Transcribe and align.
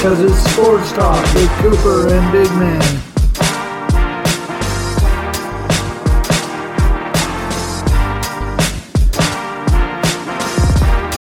Because 0.00 0.20
it's 0.20 0.52
sports 0.52 0.92
talk 0.92 1.34
with 1.34 1.50
Cooper 1.58 2.08
and 2.08 2.32
Big 2.32 2.50
Man. 2.52 2.80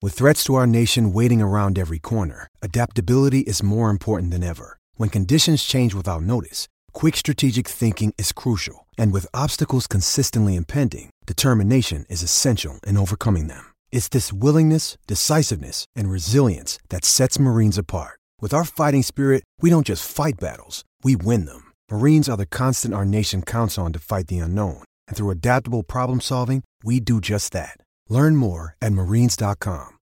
With 0.00 0.14
threats 0.14 0.44
to 0.44 0.54
our 0.54 0.66
nation 0.66 1.12
waiting 1.12 1.42
around 1.42 1.78
every 1.78 1.98
corner, 1.98 2.46
adaptability 2.62 3.40
is 3.40 3.62
more 3.62 3.90
important 3.90 4.30
than 4.30 4.44
ever. 4.44 4.78
When 4.94 5.08
conditions 5.08 5.64
change 5.64 5.94
without 5.94 6.22
notice, 6.22 6.68
quick 6.92 7.16
strategic 7.16 7.66
thinking 7.66 8.14
is 8.16 8.32
crucial. 8.32 8.86
And 8.96 9.12
with 9.12 9.26
obstacles 9.34 9.86
consistently 9.86 10.56
impending, 10.56 11.10
determination 11.26 12.06
is 12.08 12.22
essential 12.22 12.78
in 12.86 12.96
overcoming 12.96 13.48
them. 13.48 13.67
It's 13.90 14.08
this 14.08 14.32
willingness, 14.32 14.96
decisiveness, 15.06 15.84
and 15.94 16.10
resilience 16.10 16.78
that 16.88 17.04
sets 17.04 17.38
Marines 17.38 17.76
apart. 17.76 18.18
With 18.40 18.54
our 18.54 18.64
fighting 18.64 19.02
spirit, 19.02 19.44
we 19.60 19.68
don't 19.68 19.86
just 19.86 20.10
fight 20.10 20.40
battles, 20.40 20.84
we 21.02 21.14
win 21.16 21.44
them. 21.44 21.72
Marines 21.90 22.28
are 22.28 22.36
the 22.38 22.46
constant 22.46 22.94
our 22.94 23.04
nation 23.04 23.42
counts 23.42 23.76
on 23.76 23.92
to 23.92 23.98
fight 23.98 24.28
the 24.28 24.38
unknown. 24.38 24.84
And 25.06 25.16
through 25.16 25.30
adaptable 25.30 25.82
problem 25.82 26.20
solving, 26.20 26.62
we 26.82 27.00
do 27.00 27.20
just 27.20 27.52
that. 27.52 27.76
Learn 28.08 28.36
more 28.36 28.74
at 28.80 28.92
marines.com. 28.92 29.96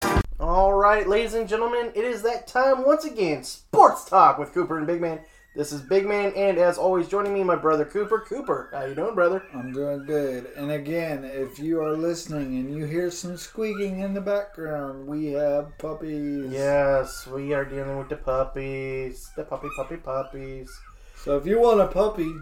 All 0.41 0.73
right, 0.73 1.09
ladies 1.09 1.35
and 1.35 1.49
gentlemen, 1.49 1.93
it 1.95 2.05
is 2.05 2.23
that 2.23 2.49
time 2.49 2.85
once 2.85 3.05
again. 3.05 3.45
Sports 3.45 4.05
talk 4.05 4.39
with 4.39 4.53
Cooper 4.53 4.77
and 4.77 4.87
Big 4.89 5.01
Man. 5.01 5.21
This 5.55 5.71
is 5.71 5.83
Big 5.83 6.07
Man, 6.07 6.33
and 6.35 6.57
as 6.57 6.79
always, 6.79 7.09
joining 7.09 7.35
me, 7.35 7.45
my 7.45 7.57
brother 7.57 7.85
Cooper. 7.85 8.21
Cooper, 8.21 8.71
how 8.73 8.87
you 8.87 8.95
doing, 8.95 9.15
brother? 9.15 9.43
I'm 9.53 9.71
doing 9.71 10.07
good. 10.07 10.47
And 10.57 10.71
again, 10.71 11.25
if 11.25 11.59
you 11.59 11.83
are 11.83 11.95
listening 11.95 12.57
and 12.59 12.75
you 12.75 12.87
hear 12.87 13.11
some 13.11 13.37
squeaking 13.37 14.01
in 14.01 14.15
the 14.15 14.21
background, 14.23 15.07
we 15.07 15.27
have 15.33 15.77
puppies. 15.77 16.51
Yes, 16.51 17.27
we 17.27 17.53
are 17.53 17.67
dealing 17.67 17.99
with 17.99 18.09
the 18.09 18.17
puppies, 18.17 19.31
the 19.37 19.45
puppy, 19.45 19.69
puppy, 19.77 19.97
puppies. 19.99 20.71
So 21.17 21.37
if 21.37 21.45
you 21.45 21.61
want 21.61 21.83
a 21.83 21.87
puppy, 21.87 22.33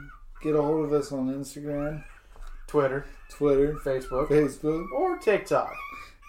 get 0.41 0.55
a 0.55 0.63
hold 0.63 0.85
of 0.85 0.93
us 0.93 1.11
on 1.11 1.35
Instagram, 1.35 2.05
Twitter, 2.69 3.07
Twitter, 3.29 3.75
Facebook, 3.85 4.29
Facebook. 4.29 4.87
or 4.93 5.19
TikTok, 5.19 5.75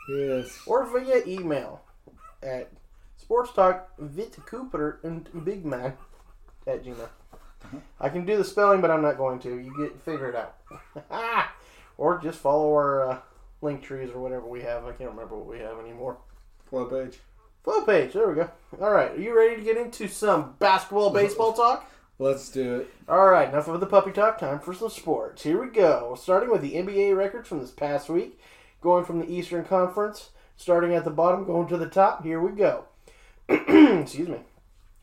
Yes. 0.09 0.59
or 0.65 0.85
via 0.87 1.21
email 1.27 1.81
at 2.41 2.71
sports 3.17 3.53
talk 3.53 3.91
with 3.99 4.43
Cooper 4.47 4.99
and 5.03 5.29
Big 5.45 5.63
Man 5.63 5.93
at 6.67 6.83
Gmail. 6.83 7.09
I 7.99 8.09
can 8.09 8.25
do 8.25 8.37
the 8.37 8.43
spelling, 8.43 8.81
but 8.81 8.91
I'm 8.91 9.01
not 9.01 9.17
going 9.17 9.39
to. 9.39 9.49
You 9.49 9.73
get 9.77 10.01
figure 10.03 10.29
it 10.29 10.35
out, 10.35 11.49
or 11.97 12.19
just 12.19 12.39
follow 12.39 12.71
our 12.71 13.09
uh, 13.09 13.19
link 13.61 13.83
trees 13.83 14.09
or 14.13 14.19
whatever 14.19 14.47
we 14.47 14.61
have. 14.61 14.85
I 14.85 14.91
can't 14.91 15.11
remember 15.11 15.37
what 15.37 15.47
we 15.47 15.59
have 15.59 15.79
anymore. 15.79 16.17
Flow 16.69 16.85
page. 16.85 17.19
Flow 17.63 17.81
page. 17.85 18.13
There 18.13 18.27
we 18.27 18.35
go. 18.35 18.49
All 18.81 18.91
right, 18.91 19.11
are 19.11 19.21
you 19.21 19.37
ready 19.37 19.55
to 19.55 19.61
get 19.61 19.77
into 19.77 20.07
some 20.07 20.55
basketball, 20.59 21.09
baseball 21.13 21.53
talk? 21.53 21.89
Let's 22.17 22.49
do 22.49 22.81
it. 22.81 22.93
All 23.07 23.29
right, 23.29 23.49
enough 23.49 23.67
of 23.67 23.79
the 23.79 23.87
puppy 23.87 24.11
talk. 24.11 24.39
Time 24.39 24.59
for 24.59 24.73
some 24.73 24.89
sports. 24.89 25.43
Here 25.43 25.59
we 25.59 25.71
go. 25.71 26.15
Starting 26.19 26.51
with 26.51 26.61
the 26.61 26.73
NBA 26.73 27.15
records 27.15 27.47
from 27.47 27.59
this 27.59 27.71
past 27.71 28.09
week, 28.09 28.39
going 28.81 29.05
from 29.05 29.19
the 29.19 29.31
Eastern 29.31 29.65
Conference, 29.65 30.29
starting 30.55 30.93
at 30.93 31.03
the 31.03 31.09
bottom, 31.09 31.45
going 31.45 31.67
to 31.67 31.77
the 31.77 31.89
top. 31.89 32.23
Here 32.23 32.39
we 32.39 32.51
go. 32.51 32.85
Excuse 33.49 34.27
me. 34.27 34.39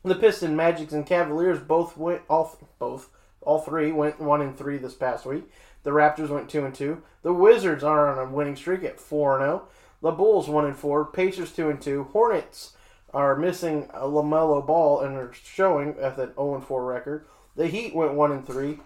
The 0.03 0.15
Pistons, 0.15 0.55
Magics, 0.55 0.93
and 0.93 1.05
Cavaliers 1.05 1.59
both 1.59 1.97
went 1.97 2.21
all 2.29 2.57
both 2.79 3.09
all 3.41 3.59
three 3.59 3.91
went 3.91 4.19
one 4.19 4.41
and 4.41 4.57
three 4.57 4.77
this 4.77 4.93
past 4.93 5.25
week. 5.25 5.49
The 5.83 5.91
Raptors 5.91 6.29
went 6.29 6.49
two 6.49 6.65
and 6.65 6.73
two. 6.73 7.03
The 7.21 7.33
Wizards 7.33 7.83
are 7.83 8.07
on 8.09 8.27
a 8.27 8.31
winning 8.31 8.55
streak 8.55 8.83
at 8.83 8.99
four 8.99 9.37
and 9.37 9.45
zero. 9.45 9.67
The 10.01 10.11
Bulls 10.11 10.49
one 10.49 10.65
and 10.65 10.77
four. 10.77 11.05
Pacers 11.05 11.51
two 11.51 11.69
and 11.69 11.81
two. 11.81 12.05
Hornets 12.05 12.73
are 13.13 13.35
missing 13.35 13.89
a 13.93 14.05
Lamelo 14.05 14.65
Ball 14.65 15.01
and 15.01 15.17
are 15.17 15.33
showing 15.33 15.97
at 15.99 16.17
an 16.17 16.27
zero 16.27 16.33
oh 16.37 16.55
and 16.55 16.63
four 16.63 16.85
record. 16.85 17.25
The 17.55 17.67
Heat 17.67 17.95
went 17.95 18.13
one 18.13 18.31
and 18.31 18.45
three. 18.45 18.79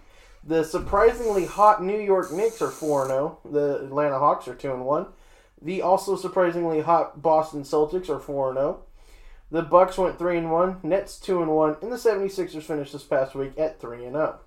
The 0.46 0.64
surprisingly 0.64 1.46
hot 1.46 1.82
New 1.82 1.98
York 1.98 2.32
Knicks 2.32 2.60
are 2.60 2.70
four 2.70 3.02
and 3.02 3.10
zero. 3.10 3.38
The 3.44 3.84
Atlanta 3.84 4.18
Hawks 4.18 4.48
are 4.48 4.54
two 4.54 4.72
and 4.72 4.84
one. 4.84 5.06
The 5.62 5.82
also 5.82 6.16
surprisingly 6.16 6.80
hot 6.80 7.22
Boston 7.22 7.62
Celtics 7.62 8.08
are 8.08 8.18
four 8.18 8.50
and 8.50 8.58
zero. 8.58 8.82
The 9.54 9.62
Bucks 9.62 9.96
went 9.96 10.18
3 10.18 10.38
and 10.38 10.50
1, 10.50 10.80
Nets 10.82 11.16
2 11.20 11.40
and 11.40 11.52
1, 11.52 11.76
and 11.80 11.92
the 11.92 11.96
76ers 11.96 12.64
finished 12.64 12.92
this 12.92 13.04
past 13.04 13.36
week 13.36 13.56
at 13.56 13.80
3 13.80 14.04
and 14.04 14.16
0. 14.16 14.40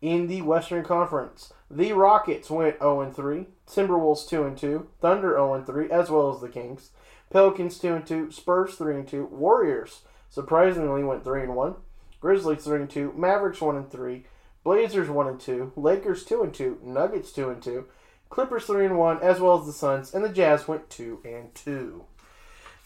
In 0.00 0.28
the 0.28 0.42
Western 0.42 0.84
Conference, 0.84 1.52
the 1.68 1.92
Rockets 1.92 2.48
went 2.48 2.78
0 2.78 3.00
and 3.00 3.16
3, 3.16 3.46
Timberwolves 3.66 4.28
2 4.28 4.44
and 4.44 4.56
2, 4.56 4.86
Thunder 5.00 5.32
0 5.32 5.54
and 5.54 5.66
3, 5.66 5.90
as 5.90 6.08
well 6.08 6.32
as 6.32 6.40
the 6.40 6.48
Kings. 6.48 6.90
Pelicans 7.30 7.80
2 7.80 7.94
and 7.94 8.06
2, 8.06 8.30
Spurs 8.30 8.76
3 8.76 8.94
and 8.94 9.08
2, 9.08 9.24
Warriors 9.24 10.02
surprisingly 10.30 11.02
went 11.02 11.24
3 11.24 11.42
and 11.42 11.56
1, 11.56 11.74
Grizzlies 12.20 12.62
3 12.62 12.82
and 12.82 12.90
2, 12.90 13.14
Mavericks 13.16 13.60
1 13.60 13.74
and 13.74 13.90
3, 13.90 14.24
Blazers 14.62 15.10
1 15.10 15.26
and 15.26 15.40
2, 15.40 15.72
Lakers 15.74 16.24
2 16.24 16.44
and 16.44 16.54
2, 16.54 16.78
Nuggets 16.84 17.32
2 17.32 17.50
and 17.50 17.60
2, 17.60 17.86
Clippers 18.28 18.66
3 18.66 18.86
and 18.86 18.98
1, 18.98 19.20
as 19.20 19.40
well 19.40 19.58
as 19.58 19.66
the 19.66 19.72
Suns, 19.72 20.14
and 20.14 20.24
the 20.24 20.28
Jazz 20.28 20.68
went 20.68 20.88
2 20.90 21.22
and 21.24 21.52
2. 21.56 22.04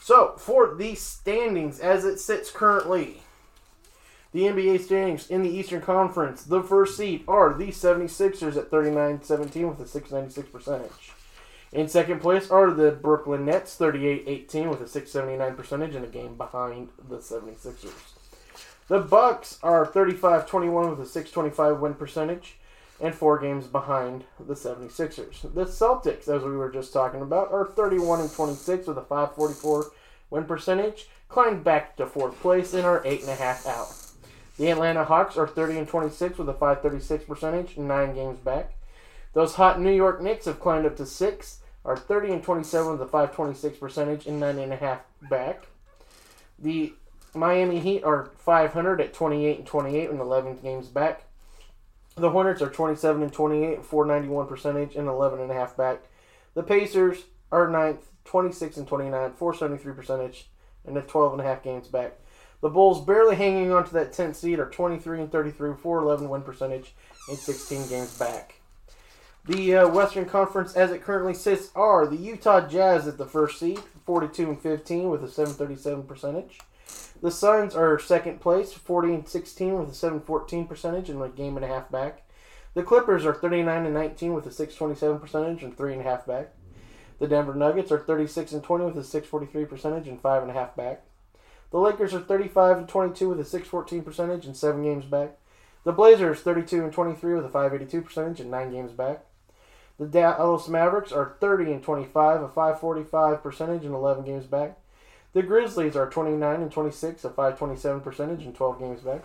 So, 0.06 0.34
for 0.36 0.72
the 0.72 0.94
standings 0.94 1.80
as 1.80 2.04
it 2.04 2.20
sits 2.20 2.52
currently, 2.52 3.22
the 4.30 4.42
NBA 4.42 4.84
standings 4.84 5.28
in 5.28 5.42
the 5.42 5.50
Eastern 5.50 5.82
Conference, 5.82 6.44
the 6.44 6.62
first 6.62 6.96
seed 6.96 7.24
are 7.26 7.52
the 7.52 7.72
76ers 7.72 8.56
at 8.56 8.70
39-17 8.70 9.68
with 9.68 9.80
a 9.80 9.88
696 9.88 10.48
percentage. 10.50 11.10
In 11.72 11.88
second 11.88 12.20
place 12.20 12.52
are 12.52 12.70
the 12.70 12.92
Brooklyn 12.92 13.46
Nets, 13.46 13.76
38-18 13.76 14.70
with 14.70 14.80
a 14.80 14.86
679 14.86 15.56
percentage 15.56 15.96
and 15.96 16.04
a 16.04 16.08
game 16.08 16.36
behind 16.36 16.90
the 17.08 17.16
76ers. 17.16 17.90
The 18.86 19.00
Bucks 19.00 19.58
are 19.64 19.84
35-21 19.84 20.90
with 20.90 21.00
a 21.00 21.06
625 21.06 21.80
win 21.80 21.94
percentage 21.94 22.59
and 23.00 23.14
four 23.14 23.38
games 23.38 23.66
behind 23.66 24.24
the 24.38 24.54
76ers. 24.54 25.42
The 25.54 25.64
Celtics, 25.64 26.28
as 26.28 26.42
we 26.42 26.56
were 26.56 26.70
just 26.70 26.92
talking 26.92 27.20
about, 27.20 27.52
are 27.52 27.66
31 27.66 28.20
and 28.20 28.32
26 28.32 28.86
with 28.86 28.98
a 28.98 29.02
544 29.02 29.91
win 30.30 30.44
percentage, 30.44 31.08
climbed 31.28 31.64
back 31.64 31.96
to 31.96 32.06
fourth 32.06 32.40
place 32.40 32.74
and 32.74 32.84
are 32.84 33.02
eight 33.04 33.20
and 33.20 33.30
a 33.30 33.34
half 33.34 33.66
out. 33.66 33.94
The 34.58 34.70
Atlanta 34.70 35.04
Hawks 35.04 35.36
are 35.36 35.46
30 35.46 35.78
and 35.78 35.88
26 35.88 36.38
with 36.38 36.48
a 36.48 36.54
536 36.54 37.24
percentage, 37.24 37.76
nine 37.76 38.14
games 38.14 38.38
back. 38.38 38.72
Those 39.34 39.54
hot 39.56 39.80
New 39.80 39.92
York 39.92 40.22
Knicks 40.22 40.46
have 40.46 40.60
climbed 40.60 40.86
up 40.86 40.96
to 40.96 41.06
six, 41.06 41.60
are 41.84 41.96
30 41.96 42.32
and 42.32 42.42
27 42.42 42.92
with 42.92 43.02
a 43.02 43.06
526 43.06 43.78
percentage 43.78 44.26
and 44.26 44.40
nine 44.40 44.58
and 44.58 44.72
a 44.72 44.76
half 44.76 45.00
back. 45.28 45.66
The 46.58 46.94
Miami 47.34 47.80
Heat 47.80 48.02
are 48.02 48.30
500 48.38 49.00
at 49.00 49.12
28 49.12 49.58
and 49.58 49.66
28 49.66 50.10
and 50.10 50.20
11 50.20 50.58
games 50.62 50.88
back. 50.88 51.24
The 52.16 52.30
Hornets 52.30 52.62
are 52.62 52.70
27 52.70 53.22
and 53.22 53.32
28, 53.32 53.84
491 53.84 54.46
percentage, 54.46 54.96
and 54.96 55.06
11 55.06 55.38
and 55.38 55.50
a 55.50 55.54
half 55.54 55.76
back. 55.76 56.00
The 56.54 56.62
Pacers 56.62 57.24
are 57.52 57.68
ninth, 57.68 58.06
26 58.26 58.76
and 58.76 58.86
29, 58.86 59.32
473 59.32 59.94
percentage, 59.94 60.48
and 60.84 60.96
a 60.96 61.02
12 61.02 61.32
and 61.32 61.40
a 61.40 61.44
half 61.44 61.62
games 61.62 61.88
back. 61.88 62.12
The 62.60 62.70
Bulls 62.70 63.04
barely 63.04 63.36
hanging 63.36 63.72
on 63.72 63.86
to 63.86 63.92
that 63.94 64.12
10th 64.12 64.36
seed 64.36 64.58
are 64.58 64.70
23 64.70 65.20
and 65.20 65.32
33, 65.32 65.74
411 65.74 66.28
win 66.28 66.42
percentage, 66.42 66.94
and 67.28 67.38
16 67.38 67.88
games 67.88 68.16
back. 68.18 68.60
The 69.46 69.76
uh, 69.76 69.88
Western 69.88 70.24
Conference, 70.24 70.74
as 70.74 70.90
it 70.90 71.02
currently 71.02 71.34
sits, 71.34 71.70
are 71.76 72.06
the 72.06 72.16
Utah 72.16 72.66
Jazz 72.66 73.06
at 73.06 73.18
the 73.18 73.26
first 73.26 73.60
seed, 73.60 73.78
42 74.04 74.50
and 74.50 74.60
15 74.60 75.08
with 75.08 75.22
a 75.22 75.28
737 75.28 76.04
percentage. 76.04 76.58
The 77.22 77.30
Suns 77.30 77.74
are 77.74 77.98
second 77.98 78.40
place, 78.40 78.72
40 78.72 79.14
and 79.14 79.28
16 79.28 79.78
with 79.78 79.90
a 79.90 79.94
714 79.94 80.66
percentage 80.66 81.10
and 81.10 81.22
a 81.22 81.28
game 81.28 81.56
and 81.56 81.64
a 81.64 81.68
half 81.68 81.90
back. 81.90 82.22
The 82.74 82.82
Clippers 82.82 83.24
are 83.24 83.34
39 83.34 83.86
and 83.86 83.94
19 83.94 84.34
with 84.34 84.46
a 84.46 84.50
627 84.50 85.18
percentage 85.18 85.62
and 85.62 85.76
three 85.76 85.92
and 85.92 86.00
a 86.00 86.04
half 86.04 86.26
back. 86.26 86.52
The 87.18 87.27
Denver 87.27 87.54
Nuggets 87.54 87.91
are 87.91 87.98
36 87.98 88.53
and 88.53 88.63
20 88.63 88.84
with 88.84 88.98
a 88.98 89.04
643 89.04 89.65
percentage 89.65 90.09
and 90.09 90.21
five 90.21 90.42
and 90.42 90.51
a 90.51 90.54
half 90.54 90.77
back. 90.77 91.03
The 91.71 91.78
Lakers 91.78 92.15
are 92.15 92.21
35 92.21 92.78
and 92.78 92.89
22 92.89 93.28
with 93.28 93.41
a 93.41 93.45
614 93.45 94.03
percentage 94.03 94.47
and 94.47 94.57
seven 94.57 94.83
games 94.83 95.04
back. 95.04 95.39
The 95.84 95.92
Blazers 95.92 96.41
32 96.41 96.84
and 96.84 96.92
23 96.92 97.34
with 97.34 97.45
a 97.45 97.48
582 97.48 98.03
percentage 98.03 98.41
and 98.41 98.51
nine 98.51 98.71
games 98.71 98.92
back. 98.92 99.24
The 99.98 100.07
Dallas 100.07 100.68
Mavericks 100.68 101.13
are 101.13 101.36
30 101.41 101.72
and 101.72 101.83
25, 101.83 102.42
a 102.42 102.48
545 102.48 103.42
percentage 103.42 103.84
and 103.84 103.95
11 103.95 104.24
games 104.24 104.47
back. 104.47 104.77
The 105.33 105.42
Grizzlies 105.42 105.97
are 105.97 106.09
29 106.09 106.62
and 106.62 106.71
26, 106.71 107.24
a 107.24 107.30
527 107.30 108.01
percentage 108.01 108.45
and 108.45 108.54
12 108.54 108.78
games 108.78 109.01
back. 109.01 109.24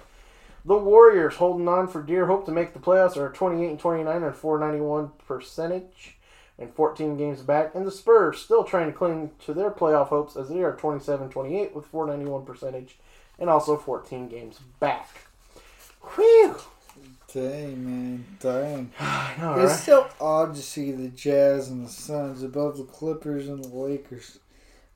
The 0.63 0.77
Warriors 0.77 1.35
holding 1.35 1.67
on 1.67 1.87
for 1.87 2.01
dear 2.01 2.27
hope 2.27 2.45
to 2.45 2.51
make 2.51 2.73
the 2.73 2.79
playoffs 2.79 3.17
are 3.17 3.29
28 3.29 3.69
and 3.69 3.79
29 3.79 4.23
and 4.23 4.35
491 4.35 5.11
percentage 5.27 6.17
and 6.57 6.73
14 6.73 7.17
games 7.17 7.41
back. 7.41 7.73
And 7.75 7.85
the 7.85 7.91
Spurs 7.91 8.39
still 8.39 8.63
trying 8.63 8.87
to 8.87 8.97
cling 8.97 9.31
to 9.45 9.53
their 9.53 9.71
playoff 9.71 10.07
hopes 10.07 10.35
as 10.35 10.49
they 10.49 10.61
are 10.61 10.75
27 10.75 11.29
28 11.29 11.75
with 11.75 11.85
491 11.85 12.45
percentage 12.45 12.97
and 13.39 13.49
also 13.49 13.77
14 13.77 14.27
games 14.27 14.59
back. 14.79 15.09
Whew! 16.15 16.57
Dang, 17.33 17.85
man. 17.85 18.25
Dang. 18.39 18.91
know, 19.39 19.55
it's 19.55 19.71
right? 19.71 19.79
still 19.79 20.09
odd 20.19 20.55
to 20.55 20.61
see 20.61 20.91
the 20.91 21.07
Jazz 21.07 21.69
and 21.69 21.85
the 21.85 21.89
Suns 21.89 22.43
above 22.43 22.77
the 22.77 22.83
Clippers 22.83 23.47
and 23.47 23.63
the 23.63 23.69
Lakers. 23.69 24.39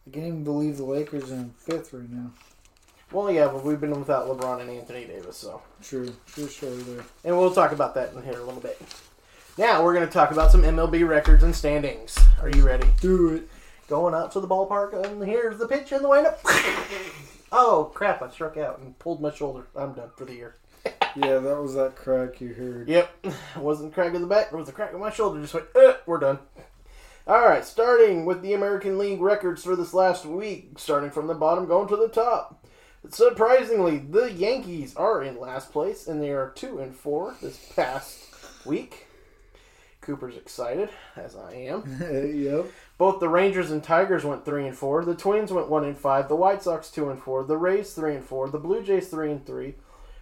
I 0.05 0.11
can't 0.11 0.27
even 0.27 0.43
believe 0.43 0.77
the 0.77 0.83
Lakers 0.83 1.31
are 1.31 1.35
in 1.35 1.51
fifth 1.57 1.93
right 1.93 2.09
now. 2.09 2.31
Well, 3.11 3.31
yeah, 3.31 3.47
but 3.47 3.63
we've 3.63 3.79
been 3.79 3.97
without 3.97 4.27
LeBron 4.27 4.61
and 4.61 4.69
Anthony 4.69 5.05
Davis, 5.05 5.37
so. 5.37 5.61
True. 5.81 6.13
True 6.27 6.47
story 6.47 6.75
there. 6.75 7.05
And 7.23 7.37
we'll 7.37 7.53
talk 7.53 7.71
about 7.71 7.95
that 7.95 8.13
in 8.13 8.23
here 8.23 8.39
a 8.39 8.43
little 8.43 8.59
bit. 8.59 8.79
Now, 9.57 9.85
we're 9.85 9.93
going 9.93 10.05
to 10.05 10.11
talk 10.11 10.31
about 10.31 10.51
some 10.51 10.63
MLB 10.63 11.07
records 11.07 11.41
and 11.41 11.55
standings. 11.55 12.19
Are 12.41 12.49
you 12.49 12.65
ready? 12.65 12.87
Do 12.99 13.35
it. 13.35 13.49
Going 13.87 14.13
out 14.13 14.33
to 14.33 14.41
the 14.41 14.47
ballpark, 14.49 15.05
and 15.05 15.23
here's 15.23 15.57
the 15.57 15.67
pitch 15.67 15.93
and 15.93 16.03
the 16.03 16.09
windup. 16.09 16.41
oh, 17.53 17.89
crap, 17.93 18.21
I 18.21 18.29
struck 18.29 18.57
out 18.57 18.79
and 18.79 18.99
pulled 18.99 19.21
my 19.21 19.31
shoulder. 19.31 19.67
I'm 19.73 19.93
done 19.93 20.09
for 20.17 20.25
the 20.25 20.33
year. 20.33 20.55
Yeah, 21.17 21.39
that 21.39 21.61
was 21.61 21.75
that 21.75 21.95
crack 21.95 22.41
you 22.41 22.53
heard. 22.53 22.89
Yep. 22.89 23.09
It 23.23 23.33
wasn't 23.55 23.93
crack 23.93 24.13
in 24.13 24.21
the 24.21 24.27
back, 24.27 24.47
it 24.51 24.55
was 24.57 24.67
a 24.67 24.73
crack 24.73 24.91
in 24.93 24.99
my 24.99 25.09
shoulder. 25.09 25.39
Just 25.39 25.53
went, 25.53 25.67
uh, 25.73 25.93
we're 26.05 26.19
done. 26.19 26.39
All 27.25 27.39
right, 27.39 27.63
starting 27.63 28.25
with 28.25 28.41
the 28.41 28.51
American 28.51 28.97
League 28.97 29.21
records 29.21 29.63
for 29.63 29.77
this 29.77 29.93
last 29.93 30.25
week, 30.25 30.71
starting 30.75 31.11
from 31.11 31.27
the 31.27 31.33
bottom, 31.33 31.67
going 31.67 31.87
to 31.87 31.95
the 31.95 32.09
top. 32.09 32.67
Surprisingly, 33.09 33.99
the 33.99 34.29
Yankees 34.29 34.93
are 34.97 35.23
in 35.23 35.39
last 35.39 35.71
place, 35.71 36.05
and 36.05 36.21
they 36.21 36.31
are 36.31 36.51
two 36.53 36.79
and 36.79 36.93
four 36.93 37.37
this 37.41 37.71
past 37.73 38.19
week. 38.65 39.04
Cooper's 40.05 40.37
excited, 40.37 40.89
as 41.15 41.35
I 41.35 41.53
am. 41.53 41.97
yep. 42.33 42.67
Both 42.97 43.19
the 43.19 43.27
Rangers 43.29 43.71
and 43.71 43.83
Tigers 43.83 44.23
went 44.23 44.45
three 44.45 44.67
and 44.67 44.77
four. 44.77 45.03
The 45.03 45.15
Twins 45.15 45.51
went 45.51 45.69
one 45.69 45.83
and 45.83 45.97
five. 45.97 46.29
The 46.29 46.35
White 46.35 46.63
Sox 46.63 46.89
two 46.91 47.09
and 47.09 47.21
four. 47.21 47.43
The 47.43 47.57
Rays 47.57 47.93
three 47.93 48.15
and 48.15 48.23
four. 48.23 48.49
The 48.49 48.59
Blue 48.59 48.83
Jays 48.83 49.07
three 49.07 49.31
and 49.31 49.45
three. 49.45 49.75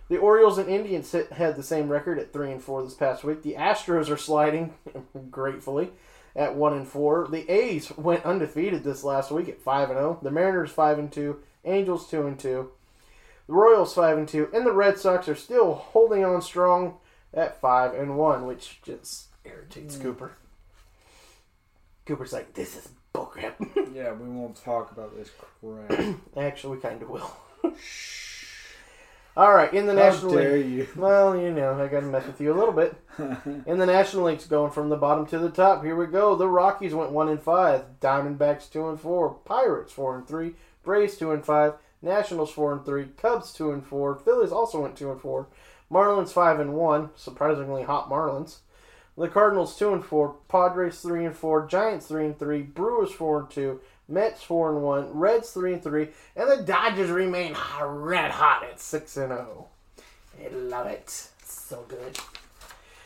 The 0.09 0.17
Orioles 0.17 0.57
and 0.57 0.69
Indians 0.69 1.11
hit, 1.11 1.33
had 1.33 1.55
the 1.55 1.63
same 1.63 1.89
record 1.89 2.19
at 2.19 2.33
three 2.33 2.51
and 2.51 2.61
four 2.61 2.83
this 2.83 2.93
past 2.93 3.23
week. 3.23 3.43
The 3.43 3.55
Astros 3.55 4.09
are 4.09 4.17
sliding, 4.17 4.73
gratefully, 5.31 5.91
at 6.35 6.55
one 6.55 6.73
and 6.73 6.87
four. 6.87 7.27
The 7.27 7.49
A's 7.49 7.91
went 7.97 8.25
undefeated 8.25 8.83
this 8.83 9.03
last 9.03 9.31
week 9.31 9.49
at 9.49 9.61
five 9.61 9.89
and 9.89 9.97
zero. 9.97 10.19
The 10.21 10.31
Mariners 10.31 10.71
five 10.71 10.97
and 10.99 11.11
two. 11.11 11.39
Angels 11.65 12.09
two 12.09 12.25
and 12.27 12.39
two. 12.39 12.71
The 13.47 13.53
Royals 13.53 13.93
five 13.93 14.17
and 14.17 14.27
two, 14.27 14.49
and 14.53 14.65
the 14.65 14.71
Red 14.71 14.97
Sox 14.97 15.27
are 15.27 15.35
still 15.35 15.73
holding 15.73 16.23
on 16.23 16.41
strong 16.41 16.97
at 17.33 17.59
five 17.59 17.93
and 17.93 18.17
one, 18.17 18.45
which 18.45 18.81
just 18.83 19.27
irritates 19.45 19.95
mm. 19.95 20.01
Cooper. 20.01 20.31
Cooper's 22.05 22.33
like, 22.33 22.53
this 22.53 22.75
is 22.75 22.89
bullcrap. 23.13 23.53
Yeah, 23.93 24.13
we 24.13 24.27
won't 24.27 24.55
talk 24.63 24.91
about 24.91 25.15
this 25.15 25.29
crap. 25.61 26.15
Actually, 26.37 26.77
we 26.77 26.81
kind 26.81 26.99
of 27.03 27.09
will. 27.09 27.31
All 29.37 29.53
right, 29.53 29.71
in 29.71 29.85
the 29.85 29.93
How 29.93 30.09
National 30.09 30.33
dare 30.33 30.53
League. 30.53 30.71
you. 30.71 30.87
Well, 30.95 31.37
you 31.39 31.51
know, 31.51 31.73
I 31.73 31.87
got 31.87 31.99
to 31.99 32.07
mess 32.07 32.25
with 32.25 32.41
you 32.41 32.51
a 32.51 32.57
little 32.57 32.73
bit. 32.73 32.95
in 33.67 33.77
the 33.77 33.85
National 33.85 34.25
League's 34.25 34.45
going 34.45 34.71
from 34.71 34.89
the 34.89 34.95
bottom 34.95 35.27
to 35.27 35.37
the 35.37 35.49
top. 35.49 35.83
Here 35.83 35.95
we 35.95 36.07
go. 36.07 36.35
The 36.35 36.47
Rockies 36.47 36.95
went 36.95 37.11
one 37.11 37.29
and 37.29 37.41
five. 37.41 37.85
Diamondbacks 37.99 38.71
two 38.71 38.89
and 38.89 38.99
four. 38.99 39.29
Pirates 39.45 39.91
four 39.91 40.17
and 40.17 40.27
three. 40.27 40.53
Braves 40.83 41.15
two 41.17 41.31
and 41.31 41.45
five. 41.45 41.73
Nationals 42.01 42.51
four 42.51 42.73
and 42.73 42.83
three. 42.85 43.05
Cubs 43.17 43.53
two 43.53 43.71
and 43.71 43.85
four. 43.85 44.15
Phillies 44.15 44.51
also 44.51 44.81
went 44.81 44.95
two 44.95 45.11
and 45.11 45.21
four. 45.21 45.47
Marlins 45.91 46.29
five 46.29 46.59
and 46.59 46.73
one. 46.73 47.09
Surprisingly 47.15 47.83
hot 47.83 48.09
Marlins. 48.09 48.57
The 49.17 49.27
Cardinals 49.27 49.77
two 49.77 49.93
and 49.93 50.03
four. 50.03 50.35
Padres 50.47 50.99
three 50.99 51.25
and 51.25 51.35
four. 51.35 51.67
Giants 51.67 52.07
three 52.07 52.25
and 52.25 52.37
three. 52.37 52.61
Brewers 52.61 53.11
four 53.11 53.41
and 53.41 53.49
two. 53.49 53.79
Mets 54.07 54.43
four 54.43 54.73
and 54.73 54.83
one. 54.83 55.13
Reds 55.13 55.51
three 55.51 55.73
and 55.73 55.83
three. 55.83 56.09
And 56.35 56.49
the 56.49 56.63
Dodgers 56.63 57.09
remain 57.09 57.55
red 57.81 58.31
hot 58.31 58.63
at 58.63 58.79
six 58.79 59.15
and 59.17 59.29
zero. 59.29 59.67
I 60.43 60.49
love 60.49 60.87
it. 60.87 61.29
So 61.45 61.85
good. 61.87 62.17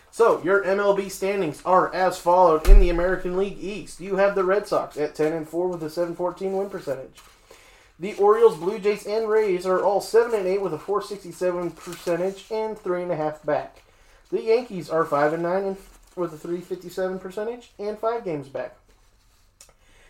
So 0.10 0.42
your 0.44 0.64
MLB 0.64 1.12
standings 1.12 1.62
are 1.64 1.94
as 1.94 2.18
followed 2.18 2.68
in 2.68 2.80
the 2.80 2.90
American 2.90 3.38
League 3.38 3.60
East. 3.60 4.00
You 4.00 4.16
have 4.16 4.34
the 4.34 4.44
Red 4.44 4.66
Sox 4.66 4.98
at 4.98 5.14
ten 5.14 5.34
and 5.34 5.48
four 5.48 5.68
with 5.68 5.84
a 5.84 5.90
seven 5.90 6.16
fourteen 6.16 6.54
win 6.54 6.70
percentage. 6.70 7.20
The 8.00 8.14
Orioles, 8.16 8.58
Blue 8.58 8.80
Jays, 8.80 9.06
and 9.06 9.28
Rays 9.28 9.66
are 9.66 9.84
all 9.84 10.02
seven 10.02 10.34
and 10.34 10.48
eight 10.48 10.62
with 10.62 10.74
a 10.74 10.80
four 10.80 11.02
sixty 11.02 11.32
seven 11.32 11.72
percentage 11.72 12.46
and 12.50 12.78
three 12.78 13.04
and 13.04 13.12
a 13.12 13.16
half 13.16 13.44
back. 13.44 13.84
The 14.32 14.42
Yankees 14.42 14.90
are 14.90 15.06
five 15.06 15.34
and 15.34 15.44
nine 15.44 15.64
and 15.64 15.78
with 16.18 16.34
a 16.34 16.38
three 16.38 16.62
fifty 16.62 16.90
seven 16.90 17.20
percentage 17.20 17.72
and 17.78 17.98
five 17.98 18.24
games 18.24 18.50
back. 18.50 18.76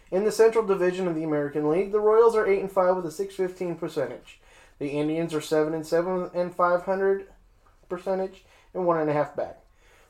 In 0.09 0.23
the 0.23 0.31
Central 0.31 0.65
Division 0.65 1.07
of 1.07 1.15
the 1.15 1.23
American 1.23 1.69
League, 1.69 1.91
the 1.91 1.99
Royals 1.99 2.35
are 2.35 2.47
eight 2.47 2.61
and 2.61 2.71
five 2.71 2.95
with 2.95 3.05
a 3.05 3.11
six 3.11 3.35
fifteen 3.35 3.75
percentage. 3.75 4.39
The 4.79 4.89
Indians 4.89 5.33
are 5.33 5.41
seven 5.41 5.73
and 5.73 5.85
seven 5.85 6.29
and 6.33 6.55
five 6.55 6.83
hundred 6.83 7.27
percentage 7.89 8.45
and 8.73 8.85
one 8.85 8.99
and 8.99 9.09
a 9.09 9.13
half 9.13 9.35
back. 9.35 9.59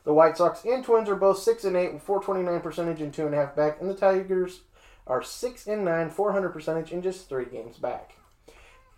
The 0.04 0.14
White 0.14 0.36
Sox 0.36 0.64
and 0.64 0.84
Twins 0.84 1.08
are 1.08 1.16
both 1.16 1.38
six 1.38 1.64
and 1.64 1.76
eight 1.76 1.92
with 1.92 2.02
four 2.02 2.22
twenty 2.22 2.42
nine 2.42 2.60
percentage 2.60 3.00
and 3.00 3.12
two 3.12 3.26
and 3.26 3.34
a 3.34 3.38
half 3.38 3.56
back, 3.56 3.80
and 3.80 3.90
the 3.90 3.94
Tigers 3.94 4.60
are 5.06 5.22
six 5.22 5.66
and 5.66 5.84
nine, 5.84 6.10
four 6.10 6.32
hundred 6.32 6.50
percentage 6.50 6.92
and 6.92 7.02
just 7.02 7.28
three 7.28 7.46
games 7.46 7.76
back. 7.76 8.12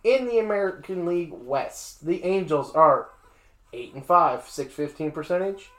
In 0.02 0.26
the 0.26 0.38
American 0.38 1.06
League 1.06 1.32
West, 1.32 2.04
the 2.04 2.24
Angels 2.24 2.72
are 2.74 3.08
eight 3.72 3.94
and 3.94 4.04
five, 4.04 4.48
six 4.48 4.74
fifteen 4.74 5.12
percentage, 5.12 5.70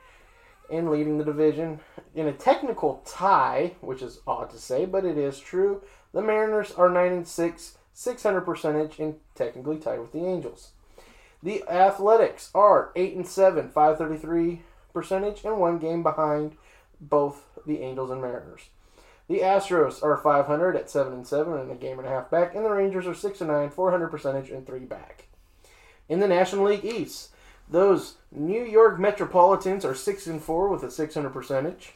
and 0.71 0.89
leading 0.89 1.17
the 1.17 1.25
division 1.25 1.79
in 2.15 2.27
a 2.27 2.33
technical 2.33 3.01
tie, 3.05 3.73
which 3.81 4.01
is 4.01 4.21
odd 4.25 4.49
to 4.51 4.57
say, 4.57 4.85
but 4.85 5.05
it 5.05 5.17
is 5.17 5.39
true. 5.39 5.81
The 6.13 6.21
Mariners 6.21 6.71
are 6.71 6.89
nine 6.89 7.11
and 7.13 7.27
six, 7.27 7.77
six 7.93 8.23
hundred 8.23 8.41
percentage, 8.41 8.99
and 8.99 9.15
technically 9.35 9.77
tied 9.77 9.99
with 9.99 10.11
the 10.11 10.25
Angels. 10.25 10.71
The 11.43 11.63
Athletics 11.69 12.49
are 12.53 12.91
eight 12.95 13.15
and 13.15 13.27
seven, 13.27 13.69
five 13.69 13.97
thirty 13.97 14.17
three 14.17 14.61
percentage, 14.93 15.43
and 15.43 15.57
one 15.57 15.79
game 15.79 16.03
behind 16.03 16.57
both 16.99 17.43
the 17.65 17.81
Angels 17.81 18.11
and 18.11 18.21
Mariners. 18.21 18.69
The 19.27 19.39
Astros 19.39 20.03
are 20.03 20.17
500 20.17 20.75
at 20.75 20.89
7 20.89 21.13
and 21.13 21.25
7 21.25 21.53
and 21.53 21.71
a 21.71 21.75
game 21.75 21.99
and 21.99 22.07
a 22.07 22.11
half 22.11 22.29
back, 22.29 22.53
and 22.53 22.65
the 22.65 22.69
Rangers 22.69 23.07
are 23.07 23.13
6 23.13 23.39
and 23.39 23.49
9, 23.49 23.69
400 23.69 24.09
percentage 24.09 24.49
and 24.49 24.67
3 24.67 24.79
back. 24.79 25.27
In 26.09 26.19
the 26.19 26.27
National 26.27 26.65
League 26.65 26.83
East, 26.83 27.29
those 27.71 28.17
New 28.31 28.63
York 28.63 28.99
Metropolitans 28.99 29.85
are 29.85 29.95
6 29.95 30.27
and 30.27 30.43
4 30.43 30.67
with 30.67 30.83
a 30.83 30.91
600 30.91 31.29
percentage. 31.29 31.93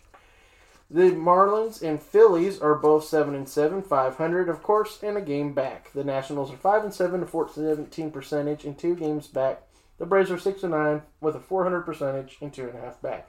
The 0.89 1.11
Marlins 1.11 1.81
and 1.81 2.01
Phillies 2.01 2.59
are 2.59 2.75
both 2.75 3.03
7 3.03 3.35
and 3.35 3.49
7, 3.49 3.81
500 3.81 4.49
of 4.49 4.63
course, 4.63 4.99
and 5.03 5.17
a 5.17 5.21
game 5.21 5.53
back. 5.53 5.91
The 5.91 6.03
Nationals 6.03 6.51
are 6.51 6.57
5 6.57 6.85
and 6.85 6.93
7 6.93 7.19
to 7.19 7.25
417 7.25 8.11
percentage 8.11 8.63
and 8.63 8.77
2 8.77 8.95
games 8.95 9.27
back. 9.27 9.63
The 9.97 10.05
Braves 10.05 10.31
are 10.31 10.39
6 10.39 10.63
and 10.63 10.71
9 10.71 11.01
with 11.19 11.35
a 11.35 11.39
400 11.39 11.81
percentage 11.81 12.37
and 12.41 12.53
2.5 12.53 13.01
back. 13.01 13.27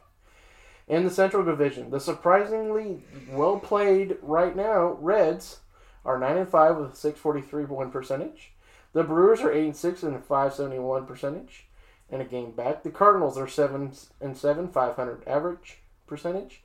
In 0.87 1.03
the 1.03 1.11
Central 1.11 1.45
Division, 1.45 1.91
the 1.91 1.99
surprisingly 1.99 3.03
well 3.33 3.59
played 3.59 4.19
right 4.23 4.55
now 4.55 4.97
Reds 5.01 5.61
are 6.05 6.19
9 6.19 6.37
and 6.37 6.49
5 6.49 6.77
with 6.77 6.93
a 6.93 6.97
643 6.97 7.65
1 7.65 7.91
percentage. 7.91 8.53
The 8.93 9.03
Brewers 9.03 9.41
are 9.41 9.51
8 9.51 9.65
and 9.65 9.77
6 9.77 10.03
and 10.05 10.15
a 10.15 10.21
571 10.21 11.07
percentage 11.07 11.66
and 12.11 12.23
a 12.23 12.25
game 12.25 12.53
back. 12.53 12.83
The 12.83 12.91
Cardinals 12.91 13.37
are 13.37 13.49
7 13.49 13.93
and 14.21 14.37
7, 14.37 14.69
500 14.69 15.27
average 15.27 15.79
percentage. 16.07 16.63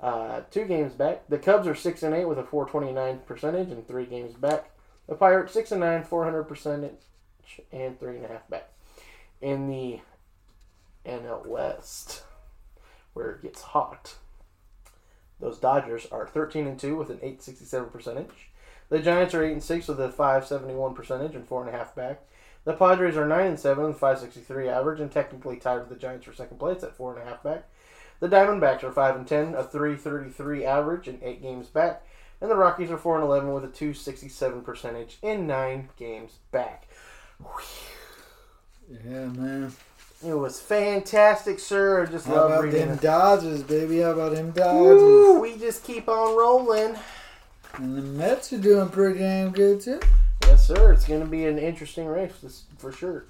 Uh, 0.00 0.40
two 0.50 0.64
games 0.64 0.94
back. 0.94 1.28
The 1.28 1.38
Cubs 1.38 1.66
are 1.66 1.74
6 1.74 2.02
and 2.02 2.14
8 2.14 2.24
with 2.24 2.38
a 2.38 2.44
429 2.44 3.20
percentage 3.26 3.70
and 3.70 3.86
three 3.86 4.06
games 4.06 4.34
back. 4.34 4.70
The 5.08 5.14
Pirates 5.14 5.52
6 5.52 5.72
and 5.72 5.80
9, 5.80 6.04
400 6.04 6.44
percent 6.44 6.92
and 7.72 7.98
three 8.00 8.16
and 8.16 8.24
a 8.24 8.28
half 8.28 8.48
back. 8.48 8.70
In 9.40 9.68
the 9.68 10.00
NL 11.06 11.46
West, 11.46 12.22
where 13.12 13.32
it 13.32 13.42
gets 13.42 13.62
hot, 13.62 14.16
those 15.40 15.58
Dodgers 15.58 16.06
are 16.10 16.26
13 16.26 16.66
and 16.66 16.78
2 16.78 16.96
with 16.96 17.10
an 17.10 17.16
867 17.16 17.90
percentage. 17.90 18.50
The 18.88 19.00
Giants 19.00 19.34
are 19.34 19.44
8 19.44 19.52
and 19.52 19.62
6 19.62 19.88
with 19.88 20.00
a 20.00 20.10
571 20.10 20.94
percentage 20.94 21.34
and 21.34 21.46
four 21.46 21.66
and 21.66 21.74
a 21.74 21.76
half 21.76 21.94
back. 21.94 22.22
The 22.64 22.74
Padres 22.74 23.16
are 23.16 23.26
9 23.26 23.46
and 23.46 23.58
7 23.58 23.84
with 23.84 23.98
563 23.98 24.68
average 24.68 25.00
and 25.00 25.10
technically 25.10 25.56
tied 25.56 25.80
with 25.80 25.88
the 25.88 25.96
Giants 25.96 26.26
for 26.26 26.32
second 26.32 26.58
place 26.58 26.82
at 26.82 26.94
four 26.96 27.12
and 27.12 27.22
a 27.22 27.28
half 27.28 27.42
back. 27.42 27.64
The 28.20 28.28
Diamondbacks 28.28 28.84
are 28.84 28.92
5 28.92 29.16
and 29.16 29.26
10, 29.26 29.54
a 29.54 29.64
333 29.64 30.64
average 30.64 31.08
and 31.08 31.20
eight 31.22 31.42
games 31.42 31.66
back. 31.66 32.06
And 32.40 32.50
the 32.50 32.56
Rockies 32.56 32.90
are 32.90 32.98
4 32.98 33.16
and 33.16 33.24
11 33.24 33.52
with 33.52 33.64
a 33.64 33.68
267 33.68 34.62
percentage 34.62 35.18
in 35.22 35.46
nine 35.46 35.88
games 35.96 36.38
back. 36.52 36.88
Yeah, 38.88 39.26
man. 39.26 39.72
It 40.24 40.34
was 40.34 40.60
fantastic, 40.60 41.58
sir. 41.58 42.02
I 42.02 42.06
just 42.06 42.26
How 42.26 42.34
love 42.34 42.50
about 42.52 42.64
reading 42.64 42.86
them 42.86 42.98
it. 42.98 43.00
Dodgers, 43.00 43.62
baby? 43.64 44.00
How 44.00 44.12
about 44.12 44.36
them 44.36 44.52
Dodgers? 44.52 45.02
Woo, 45.02 45.40
we 45.40 45.58
just 45.58 45.82
keep 45.82 46.08
on 46.08 46.36
rolling. 46.36 46.96
And 47.74 47.96
the 47.96 48.02
Mets 48.02 48.52
are 48.52 48.58
doing 48.58 48.88
pretty 48.88 49.18
damn 49.18 49.50
good 49.50 49.80
too. 49.80 49.98
Yes, 50.62 50.78
sir. 50.78 50.92
It's 50.92 51.04
going 51.04 51.20
to 51.20 51.26
be 51.26 51.46
an 51.46 51.58
interesting 51.58 52.06
race 52.06 52.34
this, 52.40 52.62
for 52.78 52.92
sure. 52.92 53.24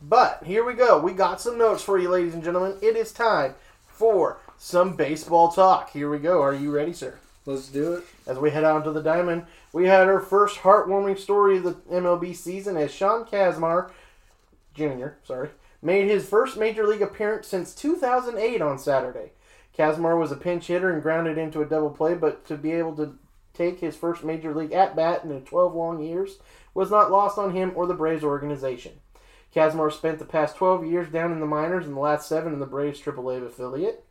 But 0.00 0.44
here 0.44 0.64
we 0.64 0.74
go. 0.74 1.00
We 1.00 1.14
got 1.14 1.40
some 1.40 1.58
notes 1.58 1.82
for 1.82 1.98
you, 1.98 2.08
ladies 2.08 2.34
and 2.34 2.44
gentlemen. 2.44 2.76
It 2.80 2.94
is 2.94 3.10
time 3.10 3.56
for 3.88 4.38
some 4.56 4.94
baseball 4.94 5.50
talk. 5.50 5.90
Here 5.90 6.08
we 6.08 6.18
go. 6.18 6.40
Are 6.40 6.54
you 6.54 6.70
ready, 6.70 6.92
sir? 6.92 7.18
Let's 7.44 7.66
do 7.68 7.94
it. 7.94 8.04
As 8.24 8.38
we 8.38 8.52
head 8.52 8.62
out 8.62 8.84
to 8.84 8.92
the 8.92 9.02
diamond, 9.02 9.46
we 9.72 9.86
had 9.86 10.06
our 10.06 10.20
first 10.20 10.58
heartwarming 10.58 11.18
story 11.18 11.56
of 11.56 11.64
the 11.64 11.72
MLB 11.90 12.36
season 12.36 12.76
as 12.76 12.94
Sean 12.94 13.24
Kazmar 13.24 13.90
Jr. 14.72 15.08
Sorry, 15.24 15.48
made 15.82 16.08
his 16.08 16.28
first 16.28 16.56
major 16.56 16.86
league 16.86 17.02
appearance 17.02 17.48
since 17.48 17.74
2008 17.74 18.62
on 18.62 18.78
Saturday. 18.78 19.32
Kazmar 19.76 20.20
was 20.20 20.30
a 20.30 20.36
pinch 20.36 20.68
hitter 20.68 20.92
and 20.92 21.02
grounded 21.02 21.36
into 21.36 21.62
a 21.62 21.66
double 21.66 21.90
play, 21.90 22.14
but 22.14 22.46
to 22.46 22.56
be 22.56 22.70
able 22.70 22.94
to 22.94 23.18
take 23.56 23.80
his 23.80 23.96
first 23.96 24.24
major 24.24 24.54
league 24.54 24.72
at 24.72 24.94
bat 24.94 25.24
in 25.24 25.42
12 25.42 25.74
long 25.74 26.02
years 26.02 26.38
was 26.74 26.90
not 26.90 27.10
lost 27.10 27.38
on 27.38 27.54
him 27.54 27.72
or 27.74 27.86
the 27.86 27.94
Braves 27.94 28.24
organization. 28.24 28.92
Kazmar 29.54 29.90
spent 29.90 30.18
the 30.18 30.24
past 30.24 30.56
12 30.56 30.84
years 30.84 31.08
down 31.08 31.32
in 31.32 31.40
the 31.40 31.46
minors 31.46 31.86
and 31.86 31.96
the 31.96 32.00
last 32.00 32.28
seven 32.28 32.52
in 32.52 32.60
the 32.60 32.66
Braves 32.66 33.00
AAA 33.00 33.46
affiliate. 33.46 34.04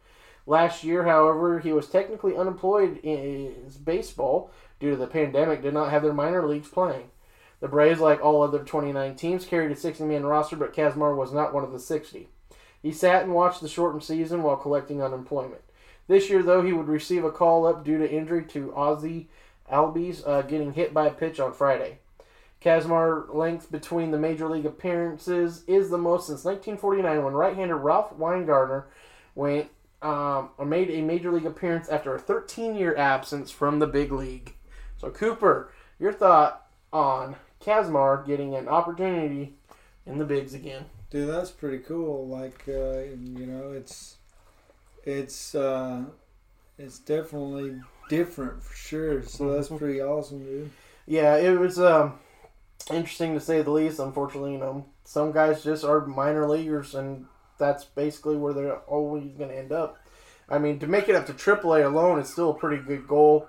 Last 0.47 0.83
year, 0.83 1.03
however, 1.03 1.59
he 1.59 1.73
was 1.73 1.87
technically 1.87 2.35
unemployed 2.35 2.99
in 3.03 3.53
baseball 3.83 4.51
due 4.79 4.91
to 4.91 4.95
the 4.95 5.07
pandemic, 5.07 5.61
did 5.61 5.73
not 5.73 5.91
have 5.91 6.03
their 6.03 6.13
minor 6.13 6.47
leagues 6.47 6.67
playing. 6.67 7.09
The 7.59 7.67
Braves, 7.67 7.99
like 7.99 8.23
all 8.23 8.41
other 8.41 8.63
29 8.63 9.15
teams, 9.15 9.45
carried 9.45 9.71
a 9.71 9.75
60 9.75 10.03
man 10.03 10.25
roster, 10.25 10.55
but 10.55 10.73
Kazmar 10.73 11.15
was 11.15 11.31
not 11.31 11.53
one 11.53 11.63
of 11.63 11.71
the 11.71 11.79
60. 11.79 12.29
He 12.81 12.91
sat 12.91 13.23
and 13.23 13.33
watched 13.33 13.61
the 13.61 13.67
shortened 13.67 14.03
season 14.03 14.43
while 14.43 14.57
collecting 14.57 15.01
unemployment. 15.01 15.61
This 16.07 16.29
year, 16.29 16.43
though, 16.43 16.61
he 16.61 16.73
would 16.73 16.87
receive 16.87 17.23
a 17.23 17.31
call 17.31 17.65
up 17.65 17.83
due 17.83 17.97
to 17.97 18.09
injury 18.09 18.45
to 18.45 18.73
Ozzy 18.77 19.27
Albies 19.71 20.27
uh, 20.27 20.43
getting 20.43 20.73
hit 20.73 20.93
by 20.93 21.07
a 21.07 21.11
pitch 21.11 21.39
on 21.39 21.53
Friday. 21.53 21.99
Kazmar 22.61 23.33
length 23.33 23.71
between 23.71 24.11
the 24.11 24.17
major 24.17 24.47
league 24.47 24.65
appearances 24.65 25.63
is 25.67 25.89
the 25.89 25.97
most 25.97 26.27
since 26.27 26.43
1949 26.43 27.23
when 27.23 27.33
right-hander 27.33 27.77
Ralph 27.77 28.17
Winegarner 28.17 28.85
went 29.35 29.69
um, 30.01 30.49
made 30.63 30.89
a 30.89 31.01
major 31.01 31.31
league 31.31 31.45
appearance 31.45 31.89
after 31.89 32.15
a 32.15 32.21
13-year 32.21 32.95
absence 32.95 33.49
from 33.51 33.79
the 33.79 33.87
big 33.87 34.11
league. 34.11 34.53
So 34.97 35.09
Cooper, 35.09 35.71
your 35.99 36.13
thought 36.13 36.67
on 36.93 37.35
Kazmar 37.61 38.25
getting 38.25 38.55
an 38.55 38.67
opportunity 38.67 39.55
in 40.05 40.17
the 40.17 40.25
bigs 40.25 40.53
again? 40.53 40.85
Dude, 41.09 41.29
that's 41.29 41.51
pretty 41.51 41.79
cool. 41.79 42.27
Like, 42.27 42.63
uh, 42.67 42.99
you 42.99 43.45
know, 43.45 43.71
it's 43.71 44.17
it's 45.05 45.55
uh, 45.55 46.03
it's 46.77 46.99
definitely 46.99 47.79
different 48.09 48.63
for 48.63 48.75
sure. 48.75 49.23
So 49.23 49.53
that's 49.53 49.69
pretty 49.69 50.01
awesome, 50.01 50.43
dude. 50.43 50.71
Yeah, 51.05 51.37
it 51.37 51.57
was 51.57 51.79
um, 51.79 52.19
interesting 52.91 53.33
to 53.35 53.39
say 53.39 53.61
the 53.61 53.71
least. 53.71 53.99
Unfortunately, 53.99 54.53
you 54.53 54.57
know, 54.57 54.85
some 55.03 55.31
guys 55.31 55.63
just 55.63 55.83
are 55.83 56.05
minor 56.05 56.47
leaguers, 56.49 56.95
and 56.95 57.25
that's 57.57 57.85
basically 57.85 58.35
where 58.35 58.53
they're 58.53 58.77
always 58.79 59.31
going 59.37 59.49
to 59.49 59.57
end 59.57 59.71
up. 59.71 59.97
I 60.49 60.59
mean, 60.59 60.79
to 60.79 60.87
make 60.87 61.09
it 61.09 61.15
up 61.15 61.25
to 61.27 61.33
AAA 61.33 61.85
alone 61.85 62.19
is 62.19 62.29
still 62.29 62.51
a 62.51 62.55
pretty 62.55 62.83
good 62.83 63.07
goal. 63.07 63.47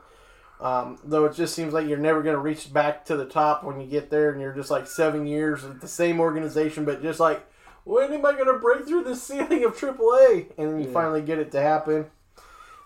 Um, 0.58 0.98
though 1.04 1.26
it 1.26 1.34
just 1.34 1.54
seems 1.54 1.74
like 1.74 1.86
you're 1.86 1.98
never 1.98 2.22
going 2.22 2.34
to 2.34 2.40
reach 2.40 2.72
back 2.72 3.04
to 3.06 3.16
the 3.16 3.26
top 3.26 3.62
when 3.62 3.80
you 3.80 3.86
get 3.86 4.10
there, 4.10 4.30
and 4.30 4.40
you're 4.40 4.54
just 4.54 4.70
like 4.70 4.86
seven 4.86 5.26
years 5.26 5.64
at 5.64 5.80
the 5.80 5.88
same 5.88 6.20
organization, 6.20 6.84
but 6.84 7.02
just 7.02 7.20
like, 7.20 7.46
when 7.86 8.12
am 8.12 8.26
I 8.26 8.32
going 8.32 8.46
to 8.52 8.58
break 8.58 8.84
through 8.86 9.04
the 9.04 9.14
ceiling 9.16 9.64
of 9.64 9.76
AAA? 9.76 10.46
And 10.58 10.80
you 10.80 10.88
Yeah. 10.88 10.92
finally 10.92 11.22
get 11.22 11.38
it 11.38 11.52
to 11.52 11.60
happen. 11.60 12.10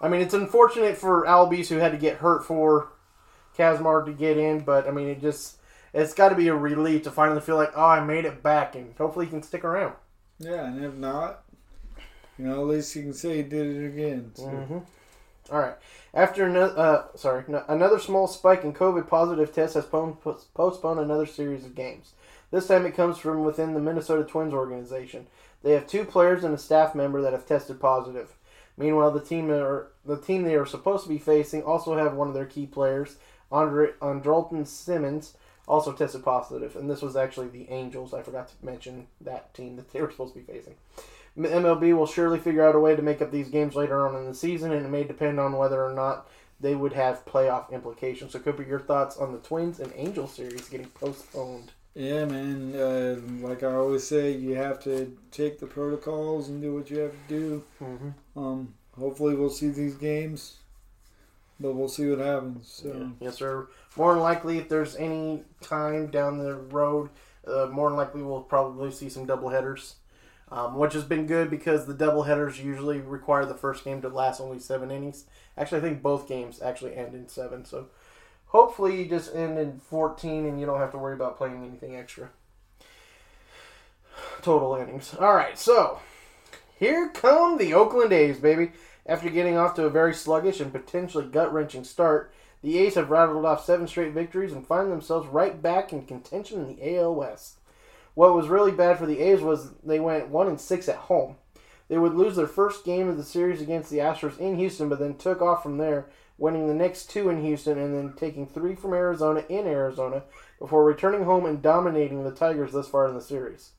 I 0.01 0.09
mean, 0.09 0.21
it's 0.21 0.35
unfortunate 0.35 0.97
for 0.97 1.25
Albies 1.27 1.69
who 1.69 1.77
had 1.77 1.93
to 1.93 1.99
get 1.99 2.19
hurt 2.19 2.45
for 2.45 2.89
Kazmar 3.57 4.05
to 4.07 4.13
get 4.13 4.37
in, 4.37 4.61
but 4.61 4.87
I 4.87 4.91
mean, 4.91 5.09
it 5.09 5.21
just 5.21 5.57
it's 5.93 6.15
got 6.15 6.29
to 6.29 6.37
be 6.37 6.49
a 6.49 6.55
relief 6.55 7.03
to 7.03 7.11
finally 7.11 7.41
feel 7.41 7.57
like, 7.57 7.73
oh, 7.75 7.85
I 7.85 8.01
made 8.01 8.25
it 8.25 8.43
back, 8.43 8.77
and 8.77 8.95
hopefully 8.97 9.25
he 9.27 9.31
can 9.31 9.43
stick 9.43 9.65
around. 9.65 9.95
Yeah, 10.39 10.67
and 10.67 10.85
if 10.85 10.95
not, 10.95 11.43
you 12.39 12.47
know, 12.47 12.61
at 12.61 12.67
least 12.69 12.95
you 12.95 13.03
can 13.03 13.13
say 13.13 13.39
he 13.39 13.43
did 13.43 13.77
it 13.77 13.87
again. 13.87 14.33
So. 14.35 14.45
Mm-hmm. 14.45 14.79
All 15.53 15.59
right. 15.59 15.75
After 16.15 16.45
another, 16.47 16.79
uh, 16.79 17.17
sorry, 17.17 17.45
no, 17.49 17.65
another 17.69 17.99
small 17.99 18.27
spike 18.29 18.63
in 18.65 18.73
COVID 18.73 19.09
positive 19.09 19.53
tests 19.53 19.75
has 19.75 19.87
postponed 19.87 21.01
another 21.01 21.27
series 21.27 21.65
of 21.65 21.75
games. 21.75 22.15
This 22.51 22.67
time 22.67 22.85
it 22.87 22.97
comes 22.97 23.19
from 23.19 23.45
within 23.45 23.75
the 23.75 23.81
Minnesota 23.81 24.25
Twins 24.25 24.53
organization. 24.53 25.27
They 25.63 25.73
have 25.73 25.87
two 25.87 26.05
players 26.05 26.43
and 26.43 26.55
a 26.55 26.59
staff 26.59 26.95
member 26.95 27.21
that 27.23 27.33
have 27.33 27.47
tested 27.47 27.81
positive. 27.81 28.35
Meanwhile, 28.77 29.13
the 29.13 29.21
team 29.21 29.51
are, 29.51 29.93
the 30.05 30.17
team 30.17 30.43
they 30.43 30.55
are 30.55 30.67
supposed 30.67 31.05
to 31.05 31.09
be 31.09 31.19
facing 31.19 31.63
also 31.63 31.97
have 31.97 32.15
one 32.15 32.29
of 32.29 32.35
their 32.35 32.47
key 32.47 32.67
players, 32.67 33.17
Andre 33.53 33.93
Andrelton 34.01 34.67
Simmons, 34.67 35.35
also 35.69 35.93
tested 35.93 36.25
positive. 36.25 36.75
and 36.75 36.91
this 36.91 37.03
was 37.03 37.15
actually 37.15 37.49
the 37.49 37.69
Angels. 37.71 38.13
I 38.13 38.23
forgot 38.23 38.49
to 38.49 38.67
mention 38.67 39.07
that 39.21 39.55
team 39.55 39.77
that 39.77 39.93
they 39.93 40.01
were 40.01 40.11
supposed 40.11 40.35
to 40.35 40.41
be 40.41 40.53
facing. 40.53 40.75
MLB 41.39 41.97
will 41.97 42.07
surely 42.07 42.41
figure 42.41 42.67
out 42.67 42.75
a 42.75 42.81
way 42.81 42.97
to 42.97 43.03
make 43.03 43.23
up 43.23 43.31
these 43.31 43.49
games 43.49 43.77
later 43.77 44.07
on 44.07 44.17
in 44.17 44.27
the 44.27 44.35
season, 44.35 44.73
and 44.73 44.85
it 44.85 44.89
may 44.89 45.05
depend 45.05 45.39
on 45.39 45.57
whether 45.57 45.85
or 45.85 45.93
not 45.93 46.29
they 46.59 46.75
would 46.75 46.93
have 46.93 47.25
playoff 47.25 47.71
implications. 47.71 48.33
So, 48.33 48.41
Cooper, 48.41 48.65
your 48.65 48.81
thoughts 48.81 49.17
on 49.17 49.33
the 49.33 49.39
Twins 49.39 49.79
and 49.79 49.93
Angels 49.95 50.35
series 50.35 50.69
getting 50.69 50.89
postponed? 50.89 51.71
Yeah, 51.95 52.25
man. 52.25 52.75
Uh, 52.75 53.21
like 53.47 53.63
I 53.63 53.75
always 53.75 54.07
say, 54.07 54.33
you 54.33 54.55
have 54.55 54.83
to 54.85 55.17
take 55.31 55.59
the 55.59 55.67
protocols 55.67 56.49
and 56.49 56.63
do 56.63 56.75
what 56.75 56.91
you 56.91 56.99
have 56.99 57.13
to 57.13 57.19
do. 57.29 57.65
Mm-hmm. 57.83 58.39
Um, 58.39 58.75
hopefully, 58.97 59.35
we'll 59.35 59.51
see 59.51 59.71
these 59.71 59.95
games, 59.95 60.59
but 61.59 61.73
we'll 61.73 61.89
see 61.89 62.09
what 62.09 62.25
happens. 62.25 62.69
So. 62.69 62.89
Yeah. 62.89 63.09
Yes, 63.27 63.37
sir. 63.37 63.69
More 63.97 64.15
than 64.15 64.23
likely, 64.23 64.59
if 64.59 64.69
there's 64.69 64.95
any 64.97 65.43
time 65.61 66.07
down 66.09 66.39
the 66.39 66.55
road, 66.55 67.11
uh, 67.47 67.67
more 67.67 67.89
than 67.89 67.99
likely 67.99 68.23
we'll 68.23 68.43
probably 68.43 68.93
see 68.93 69.09
some 69.09 69.27
double 69.27 69.49
headers, 69.49 69.97
um, 70.53 70.77
which 70.77 70.93
has 70.93 71.03
been 71.03 71.27
good 71.27 71.51
because 71.51 71.87
the 71.87 71.95
double 71.95 72.23
headers 72.23 72.61
usually 72.61 73.01
require 73.01 73.45
the 73.45 73.55
first 73.55 73.83
game 73.83 74.01
to 74.03 74.09
last 74.09 74.41
only 74.41 74.61
seven 74.61 74.93
innings. 74.93 75.25
Actually, 75.59 75.79
I 75.79 75.83
think 75.83 76.03
both 76.03 76.29
games 76.29 76.63
actually 76.63 76.95
end 76.95 77.17
in 77.17 77.29
seven. 77.29 77.65
So 77.65 77.89
hopefully, 78.51 79.03
you 79.03 79.09
just 79.09 79.35
end 79.35 79.59
in 79.59 79.81
14 79.81 80.47
and 80.47 80.61
you 80.61 80.67
don't 80.67 80.79
have 80.79 80.93
to 80.93 80.99
worry 80.99 81.15
about 81.15 81.37
playing 81.37 81.65
anything 81.65 81.97
extra. 81.97 82.31
Total 84.43 84.77
innings. 84.77 85.15
All 85.19 85.35
right, 85.35 85.59
so 85.59 86.01
here 86.79 87.11
come 87.11 87.59
the 87.59 87.75
Oakland 87.75 88.13
A's, 88.13 88.39
baby. 88.39 88.73
After 89.07 89.29
getting 89.29 89.57
off 89.57 89.75
to 89.75 89.87
a 89.87 89.91
very 89.91 90.15
sluggish 90.15 90.61
and 90.61 90.73
potentially 90.73 91.27
gut 91.27 91.53
wrenching 91.53 91.85
start, 91.85 92.33
the 92.63 92.79
A's 92.79 92.95
have 92.95 93.11
rattled 93.11 93.45
off 93.45 93.65
seven 93.65 93.89
straight 93.89 94.13
victories 94.13 94.53
and 94.53 94.67
find 94.67 94.93
themselves 94.93 95.27
right 95.29 95.61
back 95.61 95.93
in 95.93 96.07
contention 96.07 96.61
in 96.61 96.77
the 96.77 96.97
AL 96.97 97.15
West. 97.15 97.59
What 98.15 98.35
was 98.35 98.49
really 98.49 98.73
bad 98.73 98.99
for 98.99 99.07
the 99.07 99.21
A's 99.21 99.41
was 99.41 99.71
they 99.83 100.01
went 100.01 100.29
one 100.29 100.47
and 100.47 100.61
six 100.61 100.89
at 100.89 100.97
home. 100.97 101.37
They 101.89 101.99
would 101.99 102.15
lose 102.15 102.37
their 102.37 102.47
first 102.47 102.85
game 102.85 103.09
of 103.09 103.17
the 103.17 103.25
series 103.25 103.61
against 103.61 103.91
the 103.91 103.99
Astros 103.99 104.39
in 104.39 104.57
Houston, 104.57 104.89
but 104.89 104.99
then 104.99 105.17
took 105.17 105.41
off 105.43 105.63
from 105.63 105.79
there, 105.79 106.09
winning 106.41 106.67
the 106.67 106.75
next 106.75 107.11
two 107.11 107.29
in 107.29 107.45
Houston 107.45 107.79
and 107.79 107.95
then 107.95 108.15
taking 108.17 108.47
three 108.47 108.75
from 108.75 108.95
Arizona 108.95 109.45
in 109.49 109.67
Arizona 109.67 110.23
before 110.59 110.83
returning 110.83 111.25
home 111.25 111.45
and 111.45 111.63
dominating 111.63 112.25
the 112.25 112.33
Tigers 112.33 112.73
thus 112.73 112.89
far 112.89 113.07
in 113.07 113.15
the 113.15 113.21
series. 113.21 113.73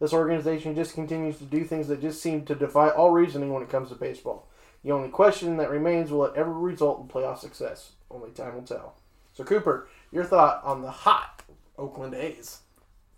This 0.00 0.12
organization 0.12 0.74
just 0.74 0.94
continues 0.94 1.38
to 1.38 1.44
do 1.44 1.62
things 1.62 1.86
that 1.86 2.00
just 2.00 2.20
seem 2.20 2.44
to 2.46 2.56
defy 2.56 2.90
all 2.90 3.12
reasoning 3.12 3.52
when 3.52 3.62
it 3.62 3.70
comes 3.70 3.88
to 3.88 3.94
baseball. 3.94 4.48
The 4.82 4.90
only 4.90 5.10
question 5.10 5.56
that 5.58 5.70
remains 5.70 6.10
will 6.10 6.24
it 6.24 6.34
ever 6.36 6.52
result 6.52 7.00
in 7.00 7.06
playoff 7.06 7.38
success? 7.38 7.92
Only 8.10 8.30
time 8.32 8.56
will 8.56 8.62
tell. 8.62 8.96
So, 9.32 9.44
Cooper, 9.44 9.88
your 10.10 10.24
thought 10.24 10.60
on 10.64 10.82
the 10.82 10.90
hot 10.90 11.44
Oakland 11.78 12.14
A's? 12.14 12.62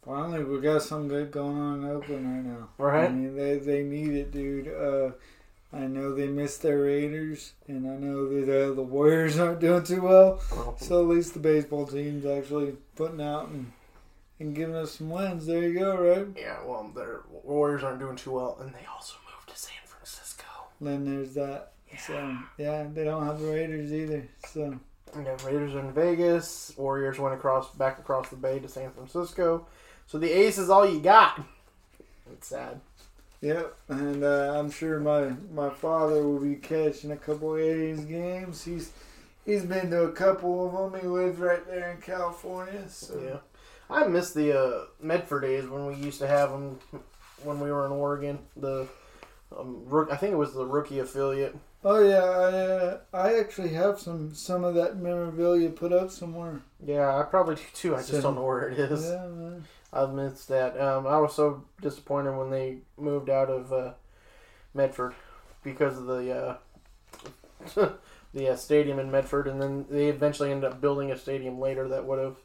Finally, 0.05 0.45
we 0.45 0.61
got 0.61 0.83
something 0.83 1.09
good 1.09 1.31
going 1.31 1.59
on 1.59 1.83
in 1.83 1.91
Oakland 1.91 2.27
right 2.27 2.45
now. 2.45 2.69
Right. 2.77 3.07
I 3.07 3.09
mean, 3.09 3.35
they 3.35 3.57
they 3.57 3.83
need 3.83 4.13
it, 4.13 4.31
dude. 4.31 4.69
Uh, 4.69 5.13
I 5.75 5.87
know 5.87 6.15
they 6.15 6.29
missed 6.29 6.63
their 6.63 6.83
Raiders, 6.83 7.53
and 7.67 7.87
I 7.91 7.97
know 7.97 8.29
that 8.29 8.49
uh, 8.49 8.75
the 8.75 8.83
Warriors 8.83 9.39
aren't 9.39 9.61
doing 9.61 9.83
too 9.83 10.03
well. 10.03 10.41
So 10.79 11.01
at 11.01 11.09
least 11.09 11.35
the 11.35 11.41
baseball 11.41 11.87
team's 11.87 12.25
actually 12.25 12.77
putting 12.95 13.21
out 13.21 13.49
and 13.49 13.73
and 14.41 14.55
giving 14.55 14.75
us 14.75 14.93
some 14.93 15.11
wins. 15.11 15.47
There 15.47 15.63
you 15.63 15.79
go, 15.79 15.97
right? 15.97 16.27
Yeah, 16.37 16.59
well, 16.65 16.91
their 16.95 17.21
Warriors 17.43 17.83
aren't 17.83 17.99
doing 18.01 18.17
too 18.17 18.33
well, 18.33 18.59
and 18.61 18.73
they 18.75 18.87
also 18.93 19.15
moved 19.25 19.49
to 19.49 19.57
San 19.57 19.77
Francisco. 19.85 20.45
Then 20.81 21.05
there's 21.05 21.35
that. 21.35 21.73
So 21.99 22.37
yeah, 22.59 22.87
they 22.93 23.05
don't 23.05 23.25
have 23.27 23.41
the 23.41 23.47
Raiders 23.53 23.93
either. 23.93 24.27
So 24.49 24.79
Yeah, 25.17 25.37
Raiders 25.45 25.75
are 25.75 25.81
in 25.81 25.93
Vegas. 25.93 26.73
Warriors 26.77 27.19
went 27.19 27.35
across 27.35 27.73
back 27.75 27.99
across 27.99 28.29
the 28.29 28.37
bay 28.37 28.59
to 28.59 28.69
San 28.69 28.91
Francisco. 28.91 29.67
So 30.07 30.19
the 30.19 30.31
A's 30.31 30.59
is 30.59 30.71
all 30.71 30.89
you 30.89 31.01
got. 31.01 31.41
It's 32.33 32.49
sad. 32.49 32.81
Yep, 33.45 33.77
and 33.89 34.25
uh, 34.25 34.55
I'm 34.59 34.71
sure 34.71 34.99
my 35.01 35.33
my 35.53 35.69
father 35.69 36.27
will 36.27 36.41
be 36.41 36.55
catching 36.55 37.11
a 37.13 37.17
couple 37.17 37.55
of 37.55 37.61
A's 37.61 38.01
games. 38.07 38.65
He's 38.65 38.91
he's 39.45 39.65
been 39.65 39.91
to 39.91 40.05
a 40.05 40.13
couple 40.13 40.67
of 40.67 40.93
them. 40.93 40.99
He 41.01 41.07
lives 41.07 41.39
right 41.39 41.65
there 41.67 41.91
in 41.91 42.01
California. 42.01 42.89
So 42.89 43.21
Yeah, 43.23 43.37
I 43.95 44.07
miss 44.07 44.33
the 44.33 44.59
uh, 44.59 44.85
Medford 44.99 45.43
days 45.43 45.69
when 45.69 45.85
we 45.87 45.95
used 45.97 46.21
to 46.21 46.27
have 46.27 46.53
them 46.53 46.79
when 47.43 47.61
we 47.61 47.71
were 47.71 47.85
in 47.85 47.93
Oregon. 47.93 48.39
The 48.57 48.89
um, 49.55 49.83
rook, 49.85 50.09
I 50.11 50.17
think 50.17 50.33
it 50.33 50.37
was 50.37 50.55
the 50.55 50.65
rookie 50.65 51.01
affiliate. 51.01 51.55
Oh 51.85 51.99
yeah, 52.03 52.23
I 52.25 52.51
uh, 52.55 52.99
I 53.13 53.39
actually 53.41 53.75
have 53.75 54.01
some 54.01 54.35
some 54.35 54.65
of 54.65 54.75
that 54.77 54.97
memorabilia 54.97 55.69
put 55.69 55.93
up 55.93 56.11
somewhere. 56.11 56.63
Yeah, 56.83 57.15
I 57.15 57.25
probably 57.25 57.57
do 57.57 57.63
too. 57.75 57.95
I 57.95 57.99
just 57.99 58.11
So- 58.13 58.21
don't 58.23 58.37
know 58.37 58.45
where 58.47 58.71
it 58.71 58.79
is. 58.79 59.05
Yeah, 59.05 59.27
man. 59.27 59.65
I've 59.95 60.13
missed 60.13 60.49
that. 60.49 60.79
Um, 60.79 61.07
I 61.07 61.19
was 61.19 61.35
so 61.35 61.65
disappointed 61.81 62.37
when 62.37 62.51
they 62.51 62.79
moved 62.99 63.31
out 63.31 63.49
of 63.49 63.73
uh, 63.73 63.93
Medford 64.75 65.15
because 65.63 65.97
of 65.99 66.07
the 66.07 66.59
uh, 67.77 67.91
the 68.35 68.49
uh, 68.51 68.57
stadium 68.57 68.99
in 68.99 69.11
Medford, 69.11 69.47
and 69.47 69.63
then 69.63 69.87
they 69.89 70.09
eventually 70.09 70.51
ended 70.51 70.71
up 70.71 70.81
building 70.81 71.13
a 71.13 71.17
stadium 71.17 71.61
later 71.61 71.87
that 71.89 72.05
would 72.05 72.19
have 72.19 72.37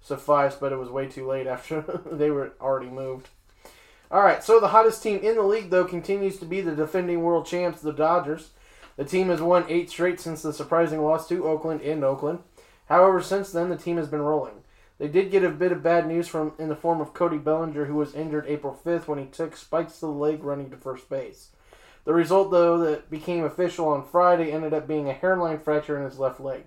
sufficed, 0.00 0.60
but 0.60 0.72
it 0.72 0.78
was 0.78 0.88
way 0.88 1.08
too 1.08 1.26
late 1.26 1.48
after 1.48 1.80
they 2.10 2.30
were 2.30 2.52
already 2.60 2.88
moved. 2.88 3.28
All 4.08 4.22
right, 4.22 4.42
so 4.44 4.60
the 4.60 4.68
hottest 4.68 5.02
team 5.02 5.18
in 5.18 5.34
the 5.34 5.42
league 5.42 5.70
though 5.70 5.84
continues 5.84 6.38
to 6.38 6.44
be 6.44 6.60
the 6.60 6.76
defending 6.76 7.22
world 7.22 7.46
champs, 7.46 7.80
the 7.80 7.92
Dodgers. 7.92 8.50
The 8.96 9.04
team 9.04 9.28
has 9.28 9.42
won 9.42 9.64
eight 9.68 9.90
straight 9.90 10.20
since 10.20 10.42
the 10.42 10.52
surprising 10.52 11.02
loss 11.02 11.28
to 11.28 11.46
Oakland 11.46 11.82
in 11.82 12.04
Oakland. 12.04 12.38
However, 12.88 13.20
since 13.20 13.50
then 13.50 13.68
the 13.68 13.76
team 13.76 13.96
has 13.96 14.06
been 14.06 14.22
rolling. 14.22 14.62
They 14.98 15.08
did 15.08 15.30
get 15.30 15.44
a 15.44 15.50
bit 15.50 15.72
of 15.72 15.82
bad 15.82 16.06
news 16.06 16.26
from 16.26 16.52
in 16.58 16.68
the 16.68 16.76
form 16.76 17.00
of 17.00 17.12
Cody 17.12 17.38
Bellinger, 17.38 17.84
who 17.84 17.96
was 17.96 18.14
injured 18.14 18.46
April 18.48 18.78
5th 18.84 19.06
when 19.06 19.18
he 19.18 19.26
took 19.26 19.56
spikes 19.56 19.94
to 19.94 20.06
the 20.06 20.12
leg 20.12 20.42
running 20.42 20.70
to 20.70 20.76
first 20.76 21.08
base. 21.08 21.50
The 22.04 22.14
result, 22.14 22.50
though, 22.50 22.78
that 22.78 23.10
became 23.10 23.44
official 23.44 23.88
on 23.88 24.06
Friday 24.06 24.52
ended 24.52 24.72
up 24.72 24.86
being 24.86 25.08
a 25.08 25.12
hairline 25.12 25.58
fracture 25.58 25.98
in 25.98 26.04
his 26.04 26.18
left 26.18 26.40
leg. 26.40 26.64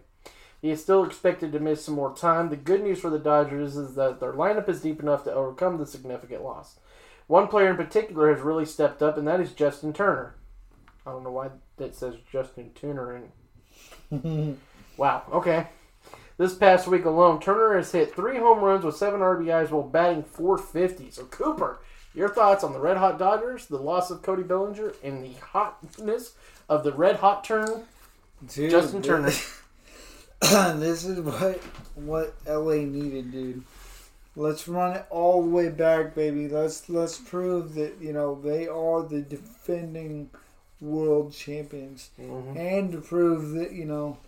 He 0.61 0.69
is 0.69 0.81
still 0.81 1.05
expected 1.05 1.53
to 1.53 1.59
miss 1.59 1.85
some 1.85 1.95
more 1.95 2.13
time. 2.13 2.49
The 2.49 2.57
good 2.57 2.83
news 2.83 2.99
for 2.99 3.09
the 3.09 3.17
Dodgers 3.17 3.77
is 3.77 3.95
that 3.95 4.19
their 4.19 4.33
lineup 4.33 4.67
is 4.67 4.81
deep 4.81 4.99
enough 4.99 5.23
to 5.23 5.33
overcome 5.33 5.77
the 5.77 5.85
significant 5.85 6.43
loss. 6.43 6.79
One 7.27 7.47
player 7.47 7.69
in 7.69 7.77
particular 7.77 8.33
has 8.33 8.43
really 8.43 8.65
stepped 8.65 9.01
up, 9.01 9.17
and 9.17 9.27
that 9.27 9.39
is 9.39 9.53
Justin 9.53 9.93
Turner. 9.93 10.35
I 11.05 11.11
don't 11.11 11.23
know 11.23 11.31
why 11.31 11.49
that 11.77 11.95
says 11.95 12.15
Justin 12.29 12.71
Turner 12.75 13.21
in. 14.11 14.57
wow. 14.97 15.23
Okay. 15.31 15.67
This 16.39 16.55
past 16.55 16.87
week 16.87 17.03
alone, 17.03 17.41
Turner 17.41 17.75
has 17.75 17.91
hit 17.91 18.15
three 18.15 18.37
home 18.37 18.59
runs 18.59 18.85
with 18.85 18.95
seven 18.95 19.19
RBIs 19.19 19.71
while 19.71 19.83
batting 19.83 20.23
450. 20.23 21.11
So, 21.11 21.25
Cooper, 21.25 21.81
your 22.15 22.29
thoughts 22.29 22.63
on 22.63 22.71
the 22.71 22.79
Red 22.79 22.95
Hot 22.95 23.19
Dodgers, 23.19 23.65
the 23.65 23.75
loss 23.75 24.09
of 24.09 24.21
Cody 24.21 24.43
Bellinger, 24.43 24.93
and 25.03 25.21
the 25.21 25.33
hotness 25.33 26.35
of 26.69 26.85
the 26.85 26.93
Red 26.93 27.17
Hot 27.17 27.43
turn, 27.43 27.83
Dude, 28.55 28.71
Justin 28.71 29.01
Turner. 29.01 29.31
this 30.79 31.03
is 31.03 31.19
what 31.19 31.61
what 31.95 32.33
LA 32.47 32.85
needed, 32.85 33.33
dude. 33.33 33.65
Let's 34.37 34.65
run 34.65 34.95
it 34.95 35.05
all 35.09 35.41
the 35.41 35.49
way 35.49 35.67
back, 35.67 36.15
baby. 36.15 36.47
Let's 36.47 36.87
let's 36.87 37.17
prove 37.17 37.73
that 37.73 37.95
you 37.99 38.13
know 38.13 38.39
they 38.41 38.65
are 38.65 39.03
the 39.03 39.19
defending 39.19 40.29
world 40.79 41.33
champions, 41.33 42.11
mm-hmm. 42.17 42.57
and 42.57 42.93
to 42.93 43.01
prove 43.01 43.49
that 43.55 43.73
you 43.73 43.83
know 43.83 44.19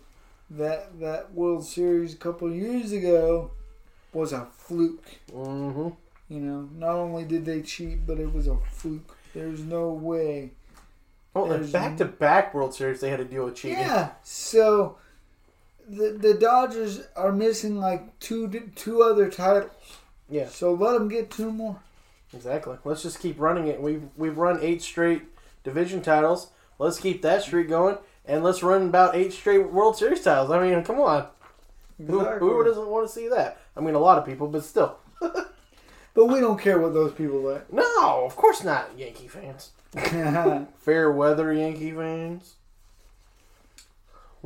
that 0.56 0.98
that 1.00 1.32
World 1.34 1.64
Series 1.64 2.14
a 2.14 2.16
couple 2.16 2.48
of 2.48 2.54
years 2.54 2.92
ago 2.92 3.50
was 4.12 4.32
a 4.32 4.46
fluke. 4.56 5.04
Mm-hmm. 5.32 5.88
You 6.28 6.40
know, 6.40 6.68
not 6.76 6.94
only 6.94 7.24
did 7.24 7.44
they 7.44 7.62
cheat, 7.62 8.06
but 8.06 8.18
it 8.18 8.32
was 8.32 8.46
a 8.46 8.56
fluke. 8.70 9.16
There's 9.34 9.60
no 9.60 9.90
way. 9.90 10.52
Oh, 11.34 11.44
and 11.44 11.52
There's- 11.52 11.70
back 11.72 11.96
to 11.98 12.04
back 12.04 12.54
World 12.54 12.74
Series, 12.74 13.00
they 13.00 13.10
had 13.10 13.18
to 13.18 13.24
deal 13.24 13.44
with 13.46 13.56
cheating. 13.56 13.78
Yeah. 13.78 14.10
So 14.22 14.96
the 15.88 16.10
the 16.10 16.34
Dodgers 16.34 17.02
are 17.16 17.32
missing 17.32 17.78
like 17.78 18.18
two 18.18 18.48
two 18.76 19.02
other 19.02 19.30
titles. 19.30 19.70
Yeah. 20.28 20.48
So 20.48 20.72
let 20.74 20.92
them 20.92 21.08
get 21.08 21.30
two 21.30 21.50
more. 21.50 21.80
Exactly. 22.34 22.76
Let's 22.84 23.02
just 23.02 23.20
keep 23.20 23.38
running 23.38 23.66
it. 23.66 23.80
We've 23.80 24.04
we've 24.16 24.38
run 24.38 24.58
eight 24.62 24.82
straight 24.82 25.22
division 25.64 26.02
titles. 26.02 26.48
Let's 26.78 26.98
keep 26.98 27.22
that 27.22 27.42
streak 27.42 27.68
going, 27.68 27.98
and 28.26 28.42
let's 28.44 28.62
run 28.62 28.82
about 28.88 29.14
eight 29.16 29.32
straight 29.32 29.70
World 29.70 29.96
Series 29.96 30.22
titles. 30.22 30.50
I 30.50 30.60
mean, 30.66 30.82
come 30.84 31.00
on. 31.00 31.26
Who, 32.06 32.20
Exactly. 32.20 32.48
who 32.48 32.64
doesn't 32.64 32.88
want 32.88 33.06
to 33.06 33.12
see 33.12 33.28
that? 33.28 33.58
I 33.76 33.80
mean, 33.80 33.94
a 33.94 33.98
lot 34.00 34.18
of 34.18 34.24
people, 34.26 34.48
but 34.48 34.64
still. 34.64 34.96
But 36.14 36.26
we 36.26 36.40
don't 36.40 36.60
care 36.60 36.78
what 36.78 36.92
those 36.92 37.12
people 37.12 37.40
like. 37.40 37.72
No, 37.72 38.24
of 38.26 38.36
course 38.36 38.62
not, 38.62 38.90
Yankee 38.98 39.28
fans. 39.28 39.70
Fair 40.80 41.10
weather 41.10 41.54
Yankee 41.54 41.90
fans. 41.90 42.56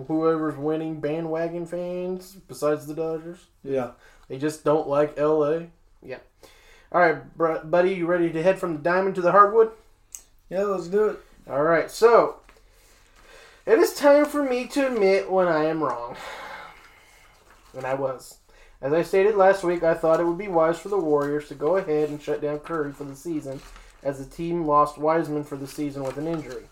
Whoever's 0.07 0.57
winning 0.57 1.01
bandwagon 1.01 1.67
fans, 1.67 2.37
besides 2.47 2.87
the 2.87 2.95
Dodgers. 2.95 3.47
yeah. 3.65 3.91
They 4.29 4.39
just 4.39 4.63
don't 4.63 4.89
like 4.89 5.19
LA. 5.19 5.63
Yeah. 6.05 6.19
All 6.93 7.01
right, 7.01 7.37
br- 7.37 7.59
buddy, 7.65 7.95
you 7.95 8.07
ready 8.07 8.31
to 8.31 8.43
head 8.43 8.59
from 8.61 8.75
the 8.75 8.79
diamond 8.81 9.15
to 9.17 9.21
the 9.21 9.33
hardwood? 9.33 9.71
Yeah, 10.51 10.63
let's 10.63 10.87
do 10.89 11.07
it. 11.09 11.19
All 11.51 11.63
right, 11.63 11.91
so 11.91 12.37
it 13.67 13.79
is 13.79 13.95
time 13.95 14.25
for 14.25 14.43
me 14.43 14.67
to 14.69 14.87
admit 14.87 15.31
when 15.31 15.49
I 15.49 15.65
am 15.65 15.83
wrong. 15.83 16.17
And 17.77 17.85
I 17.85 17.95
was. 17.95 18.39
As 18.81 18.93
I 18.93 19.03
stated 19.03 19.35
last 19.35 19.65
week, 19.65 19.83
I 19.83 19.95
thought 19.95 20.21
it 20.21 20.25
would 20.25 20.39
be 20.39 20.49
wise 20.49 20.79
for 20.79 20.89
the 20.89 20.99
Warriors 20.99 21.49
to 21.49 21.55
go 21.55 21.77
ahead 21.77 22.09
and 22.09 22.23
shut 22.23 22.41
down 22.41 22.61
Curry 22.61 22.93
for 22.93 23.05
the 23.05 23.17
season, 23.17 23.61
as 24.03 24.19
the 24.19 24.35
team 24.37 24.67
lost 24.67 24.99
Wiseman 24.99 25.45
for 25.45 25.57
the 25.57 25.67
season 25.67 26.05
with 26.05 26.17
an 26.17 26.27
injury. 26.27 26.65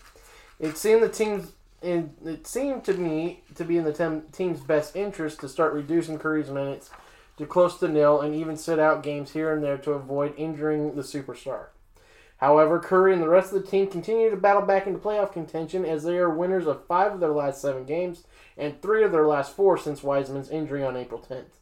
It 0.59 0.77
seemed 0.77 1.03
the 1.03 1.09
team's 1.09 1.51
it 1.81 2.47
seemed 2.47 2.83
to 2.85 2.93
me 2.95 3.43
to 3.53 3.63
be 3.63 3.77
in 3.77 3.83
the 3.83 3.93
tem- 3.93 4.23
team's 4.31 4.59
best 4.59 4.95
interest 4.95 5.39
to 5.41 5.49
start 5.49 5.73
reducing 5.73 6.17
Curry's 6.17 6.49
minutes 6.49 6.89
to 7.37 7.45
close 7.45 7.77
to 7.79 7.87
nil 7.87 8.21
and 8.21 8.33
even 8.33 8.57
sit 8.57 8.79
out 8.79 9.03
games 9.03 9.31
here 9.31 9.53
and 9.53 9.63
there 9.63 9.77
to 9.77 9.91
avoid 9.91 10.33
injuring 10.37 10.95
the 10.95 11.03
superstar. 11.03 11.67
However, 12.37 12.79
Curry 12.79 13.13
and 13.13 13.21
the 13.21 13.29
rest 13.29 13.53
of 13.53 13.61
the 13.61 13.69
team 13.69 13.87
continue 13.87 14.29
to 14.29 14.35
battle 14.35 14.61
back 14.61 14.87
into 14.87 14.99
playoff 14.99 15.31
contention 15.31 15.85
as 15.85 16.03
they 16.03 16.17
are 16.17 16.29
winners 16.29 16.67
of 16.67 16.85
five 16.85 17.13
of 17.13 17.19
their 17.19 17.31
last 17.31 17.61
seven 17.61 17.85
games 17.85 18.25
and 18.57 18.81
three 18.81 19.03
of 19.03 19.11
their 19.11 19.25
last 19.25 19.55
four 19.55 19.77
since 19.77 20.03
Wiseman's 20.03 20.49
injury 20.49 20.83
on 20.83 20.97
April 20.97 21.21
10th. 21.21 21.61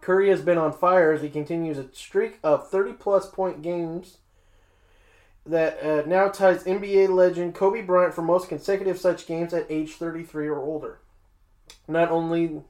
Curry 0.00 0.28
has 0.30 0.42
been 0.42 0.58
on 0.58 0.72
fire 0.72 1.12
as 1.12 1.22
he 1.22 1.30
continues 1.30 1.78
a 1.78 1.92
streak 1.92 2.38
of 2.42 2.68
30 2.68 2.94
plus 2.94 3.28
point 3.28 3.62
games 3.62 4.18
that 5.46 5.82
uh, 5.82 6.06
now 6.06 6.28
ties 6.28 6.64
NBA 6.64 7.10
legend 7.10 7.54
Kobe 7.54 7.82
Bryant 7.82 8.14
for 8.14 8.22
most 8.22 8.48
consecutive 8.48 8.98
such 8.98 9.26
games 9.26 9.52
at 9.52 9.70
age 9.70 9.92
33 9.92 10.48
or 10.48 10.58
older. 10.58 11.00
Not 11.86 12.10
only 12.10 12.62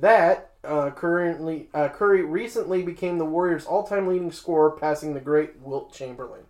that, 0.00 0.52
uh, 0.64 0.90
currently 0.90 1.68
uh, 1.72 1.88
Curry 1.88 2.22
recently 2.22 2.82
became 2.82 3.18
the 3.18 3.24
Warriors' 3.24 3.66
all-time 3.66 4.06
leading 4.06 4.32
scorer, 4.32 4.70
passing 4.70 5.14
the 5.14 5.20
great 5.20 5.60
Wilt 5.60 5.92
Chamberlain. 5.92 6.44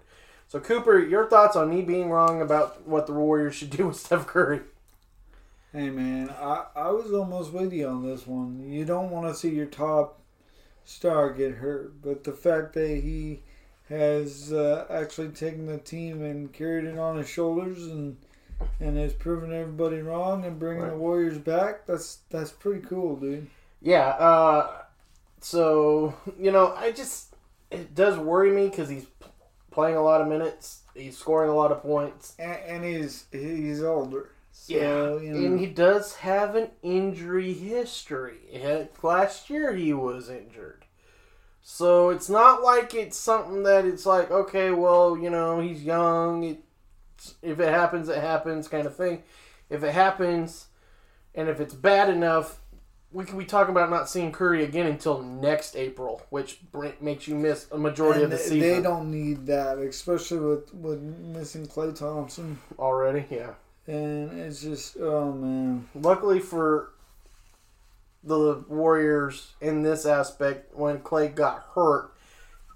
So, 0.49 0.61
Cooper, 0.61 0.99
your 0.99 1.29
thoughts 1.29 1.57
on 1.57 1.71
me 1.71 1.83
being 1.83 2.11
wrong 2.11 2.41
about 2.41 2.87
what 2.87 3.07
the 3.07 3.13
Warriors 3.13 3.55
should 3.55 3.71
do 3.71 3.89
with 3.89 3.97
Steph 3.97 4.27
Curry? 4.27 4.61
Hey 5.71 5.91
man, 5.91 6.31
I, 6.31 6.65
I 6.75 6.91
was 6.93 7.13
almost 7.13 7.53
with 7.53 7.75
you 7.75 7.87
on 7.89 8.03
this 8.03 8.27
one. 8.27 8.73
You 8.73 8.87
don't 8.87 9.11
want 9.11 9.29
to 9.29 9.39
see 9.39 9.51
your 9.51 9.67
top 9.67 10.19
star 10.87 11.31
get 11.31 11.57
hurt, 11.57 12.01
but 12.01 12.25
the 12.25 12.33
fact 12.33 12.73
that 12.73 12.89
he 12.89 13.43
has 13.91 14.51
uh, 14.51 14.87
actually 14.89 15.29
taken 15.29 15.67
the 15.67 15.77
team 15.77 16.23
and 16.23 16.55
carried 16.55 16.87
it 16.87 16.99
on 16.99 17.19
his 17.19 17.29
shoulders 17.29 17.87
and 17.87 18.17
and 18.81 18.97
has 18.97 19.13
proven 19.13 19.53
everybody 19.53 20.01
wrong 20.03 20.45
and 20.45 20.59
bringing 20.59 20.87
the 20.87 20.97
Warriors 20.97 21.39
back, 21.39 21.87
that's 21.87 22.19
that's 22.31 22.51
pretty 22.53 22.81
cool, 22.87 23.17
dude. 23.17 23.49
Yeah. 23.81 24.09
Uh, 24.09 24.83
so 25.41 26.15
you 26.39 26.51
know, 26.51 26.75
I 26.75 26.93
just 26.93 27.35
it 27.71 27.95
does 27.95 28.19
worry 28.19 28.51
me 28.51 28.69
because 28.69 28.89
he's 28.89 29.07
playing 29.71 29.97
a 29.97 30.03
lot 30.03 30.21
of 30.21 30.29
minutes. 30.29 30.83
He's 30.95 31.17
scoring 31.17 31.51
a 31.51 31.55
lot 31.55 31.71
of 31.73 31.83
points. 31.83 32.35
And, 32.39 32.59
and 32.67 32.85
he's 32.85 33.27
he's 33.31 33.83
older. 33.83 34.31
So, 34.53 34.75
Yeah, 34.75 35.21
you 35.21 35.33
know, 35.33 35.47
and 35.47 35.61
he 35.61 35.67
does 35.67 36.17
have 36.17 36.57
an 36.57 36.71
injury 36.83 37.53
history. 37.53 38.89
Last 39.03 39.49
year 39.49 39.73
he 39.75 39.93
was 39.93 40.29
injured. 40.29 40.85
So 41.63 42.11
it's 42.11 42.29
not 42.29 42.63
like 42.63 42.95
it's 42.95 43.17
something 43.17 43.63
that 43.65 43.85
it's 43.85 44.07
like, 44.07 44.31
okay, 44.31 44.71
well, 44.71 45.17
you 45.17 45.31
know, 45.31 45.61
he's 45.61 45.83
young. 45.83 46.43
It's, 46.45 46.63
if 47.43 47.61
it 47.61 47.69
happens, 47.69 48.09
it 48.09 48.19
happens 48.21 48.69
kind 48.69 48.87
of 48.87 48.97
thing. 48.97 49.23
If 49.71 49.83
it 49.83 49.93
happens, 49.93 50.67
and 51.35 51.49
if 51.49 51.61
it's 51.61 51.75
bad 51.75 52.09
enough, 52.09 52.61
we 53.11 53.25
could 53.25 53.39
be 53.39 53.45
talking 53.45 53.71
about 53.73 53.91
not 53.91 54.09
seeing 54.09 54.33
Curry 54.33 54.65
again 54.65 54.87
until 54.87 55.23
next 55.23 55.77
April, 55.77 56.23
which 56.31 56.61
makes 57.01 57.27
you 57.27 57.35
miss 57.35 57.67
a 57.73 57.79
majority 57.79 58.23
And 58.23 58.33
of 58.33 58.39
the 58.39 58.45
they, 58.45 58.51
season 58.51 58.61
they 58.61 58.83
don't 58.83 59.11
need 59.11 59.47
that, 59.47 59.79
especially 59.79 60.39
with 60.41 60.75
with 60.75 61.01
missing 61.01 61.67
Klay 61.67 61.97
Thompson. 61.99 62.59
already. 62.79 63.25
Yeah. 63.31 63.53
And 63.87 64.39
it's 64.39 64.61
just, 64.61 64.99
oh 65.01 65.33
man, 65.33 65.89
Luckily 65.95 66.41
for 66.41 66.91
the 68.23 68.63
Warriors 68.69 69.55
in 69.63 69.83
this 69.83 70.05
aspect, 70.05 70.77
when 70.77 70.99
Clay 71.01 71.29
got 71.29 71.65
hurt, 71.75 72.13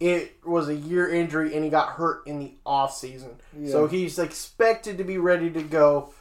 it 0.02 0.36
was 0.44 0.68
a 0.68 0.74
year 0.74 1.08
injury 1.08 1.54
and 1.54 1.62
he 1.62 1.70
got 1.70 1.90
hurt 1.90 2.26
in 2.26 2.40
the 2.40 2.52
off 2.66 2.92
season. 2.92 3.36
So 3.70 3.86
he's 3.86 4.18
expected 4.18 4.98
to 4.98 5.04
be 5.04 5.16
ready 5.16 5.48
to 5.50 5.62
go 5.62 6.12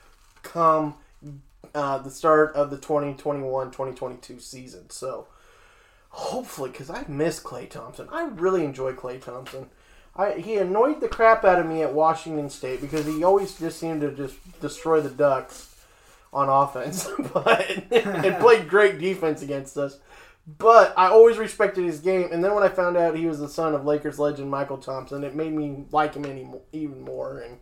come 0.44 0.96
uh, 1.74 1.98
the 1.98 2.12
start 2.12 2.54
of 2.54 2.70
the 2.70 2.78
2021-2022 2.78 4.40
season. 4.40 4.90
So 4.92 5.28
hopefully, 6.10 6.70
because 6.70 6.92
I 6.92 7.06
miss 7.08 7.40
Klay 7.40 7.68
Thompson. 7.68 8.08
I 8.12 8.26
really 8.26 8.64
enjoy 8.66 8.94
Klay 8.94 9.20
Thompson. 9.20 9.68
I, 10.16 10.34
he 10.34 10.58
annoyed 10.58 11.02
the 11.02 11.08
crap 11.08 11.44
out 11.44 11.60
of 11.60 11.66
me 11.66 11.82
at 11.82 11.94
Washington 11.94 12.52
State 12.52 12.82
because 12.82 13.08
he 13.08 13.24
always 13.24 13.58
just 13.58 13.80
seemed 13.80 14.02
to 14.02 14.12
just 14.12 14.36
destroy 14.60 15.02
the 15.02 15.10
Ducks 15.10 15.74
on 16.34 16.50
offense, 16.50 17.10
but 17.34 17.68
and 17.92 18.40
played 18.40 18.70
great 18.70 19.00
defense 19.00 19.42
against 19.42 19.78
us. 19.78 19.98
But 20.48 20.94
I 20.98 21.08
always 21.08 21.38
respected 21.38 21.86
his 21.86 22.00
game, 22.00 22.30
and 22.32 22.44
then 22.44 22.56
when 22.56 22.64
I 22.64 22.70
found 22.70 22.98
out 22.98 23.16
he 23.16 23.28
was 23.28 23.40
the 23.40 23.48
son 23.48 23.76
of 23.76 23.86
Lakers 23.86 24.18
legend 24.18 24.52
Mychal 24.52 24.84
Thompson, 24.84 25.24
it 25.24 25.36
made 25.36 25.54
me 25.54 25.86
like 25.92 26.16
him 26.16 26.26
any 26.26 26.48
even 26.74 27.02
more. 27.02 27.40
And 27.40 27.60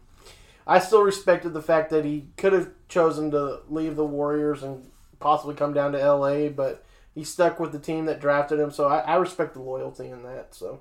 I 0.66 0.80
still 0.80 1.04
respected 1.04 1.54
the 1.54 1.62
fact 1.62 1.90
that 1.90 2.06
he 2.06 2.28
could 2.38 2.54
have 2.54 2.70
chosen 2.88 3.32
to 3.32 3.60
leave 3.70 3.96
the 3.96 4.06
Warriors 4.06 4.64
and 4.64 4.90
possibly 5.20 5.56
come 5.56 5.74
down 5.74 5.92
to 5.92 6.14
LA, 6.14 6.48
but 6.48 6.86
he 7.14 7.24
stuck 7.24 7.60
with 7.60 7.74
the 7.74 7.80
team 7.80 8.06
that 8.06 8.22
drafted 8.22 8.60
him. 8.60 8.72
So 8.72 8.88
I, 8.88 9.00
I 9.00 9.16
respect 9.16 9.56
the 9.56 9.62
loyalty 9.62 10.08
in 10.08 10.24
that. 10.24 10.56
So, 10.56 10.80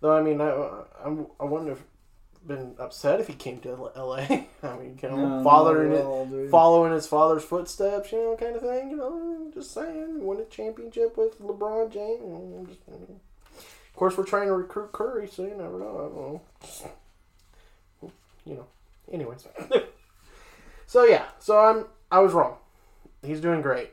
though 0.00 0.16
I 0.16 0.20
mean, 0.20 0.40
I 0.40 0.50
I, 0.50 1.16
I 1.38 1.44
wouldn't 1.44 1.70
have 1.70 1.82
been 2.46 2.74
upset 2.78 3.20
if 3.20 3.28
he 3.28 3.34
came 3.34 3.58
to 3.60 3.90
LA. 3.96 4.16
I 4.62 4.76
mean, 4.78 4.98
you 5.02 5.08
know, 5.08 5.38
No, 5.38 5.44
following 5.44 5.92
it, 5.92 6.04
all, 6.04 6.26
dude. 6.26 6.50
following 6.50 6.92
his 6.92 7.06
father's 7.06 7.44
footsteps, 7.44 8.12
you 8.12 8.18
know, 8.18 8.36
kind 8.36 8.56
of 8.56 8.62
thing. 8.62 8.90
You 8.90 8.96
know, 8.96 9.50
just 9.54 9.72
saying, 9.72 10.24
win 10.24 10.40
a 10.40 10.44
championship 10.46 11.16
with 11.16 11.40
LeBron 11.40 11.92
James. 11.92 12.76
Of 12.88 13.96
course, 13.96 14.16
we're 14.16 14.24
trying 14.24 14.48
to 14.48 14.54
recruit 14.54 14.92
Curry, 14.92 15.28
so 15.28 15.42
you 15.44 15.54
never 15.54 15.78
know. 15.78 16.40
I 18.02 18.02
don't 18.02 18.02
know. 18.02 18.12
You 18.44 18.54
know. 18.54 18.66
Anyways. 19.12 19.46
so 20.86 21.04
yeah, 21.04 21.26
so 21.38 21.58
I'm 21.58 21.86
I 22.10 22.20
was 22.20 22.32
wrong. 22.32 22.56
He's 23.22 23.40
doing 23.40 23.62
great. 23.62 23.90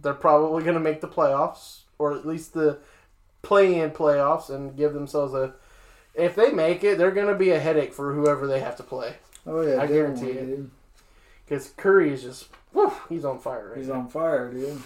They're 0.00 0.14
probably 0.14 0.62
going 0.62 0.74
to 0.74 0.80
make 0.80 1.00
the 1.00 1.08
playoffs, 1.08 1.80
or 1.98 2.12
at 2.16 2.26
least 2.26 2.54
the 2.54 2.78
play-in 3.42 3.90
playoffs, 3.90 4.48
and 4.50 4.76
give 4.76 4.92
themselves 4.94 5.34
a. 5.34 5.54
If 6.14 6.34
they 6.34 6.50
make 6.50 6.84
it, 6.84 6.98
they're 6.98 7.10
going 7.10 7.28
to 7.28 7.34
be 7.34 7.50
a 7.50 7.60
headache 7.60 7.94
for 7.94 8.12
whoever 8.14 8.46
they 8.46 8.60
have 8.60 8.76
to 8.76 8.82
play. 8.82 9.14
oh 9.46 9.62
yeah, 9.62 9.80
I 9.80 9.86
guarantee 9.86 10.30
it. 10.30 10.60
Because 11.44 11.70
Curry 11.76 12.12
is 12.12 12.22
just, 12.22 12.48
whew, 12.72 12.92
he's 13.08 13.24
on 13.24 13.38
fire 13.38 13.68
right 13.68 13.76
now. 13.76 13.80
He's 13.80 13.88
now. 13.88 13.94
on 13.94 14.08
fire, 14.08 14.52
dude. 14.52 14.82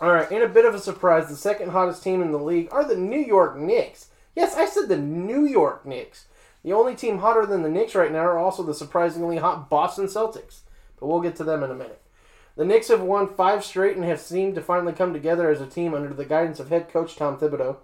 All 0.00 0.12
right, 0.12 0.30
in 0.30 0.42
a 0.42 0.48
bit 0.48 0.64
of 0.64 0.74
a 0.74 0.78
surprise, 0.78 1.28
the 1.28 1.36
second 1.36 1.70
hottest 1.70 2.02
team 2.02 2.22
in 2.22 2.30
the 2.30 2.38
league 2.38 2.68
are 2.70 2.84
the 2.84 2.96
New 2.96 3.18
York 3.18 3.56
Knicks. 3.56 4.08
Yes, 4.36 4.54
I 4.56 4.66
said 4.66 4.88
the 4.88 4.96
New 4.96 5.44
York 5.44 5.84
Knicks. 5.84 6.26
The 6.62 6.72
only 6.72 6.94
team 6.94 7.18
hotter 7.18 7.46
than 7.46 7.62
the 7.62 7.68
Knicks 7.68 7.94
right 7.94 8.12
now 8.12 8.20
are 8.20 8.38
also 8.38 8.62
the 8.62 8.74
surprisingly 8.74 9.38
hot 9.38 9.68
Boston 9.68 10.06
Celtics. 10.06 10.60
But 10.98 11.06
we'll 11.06 11.20
get 11.20 11.36
to 11.36 11.44
them 11.44 11.62
in 11.62 11.70
a 11.70 11.74
minute. 11.74 12.00
The 12.56 12.64
Knicks 12.64 12.88
have 12.88 13.00
won 13.00 13.34
five 13.34 13.64
straight 13.64 13.96
and 13.96 14.04
have 14.04 14.20
seemed 14.20 14.54
to 14.56 14.60
finally 14.60 14.92
come 14.92 15.12
together 15.12 15.50
as 15.50 15.60
a 15.60 15.66
team 15.66 15.94
under 15.94 16.12
the 16.12 16.24
guidance 16.24 16.58
of 16.60 16.68
head 16.68 16.88
coach 16.88 17.16
Tom 17.16 17.38
Thibodeau. 17.38 17.76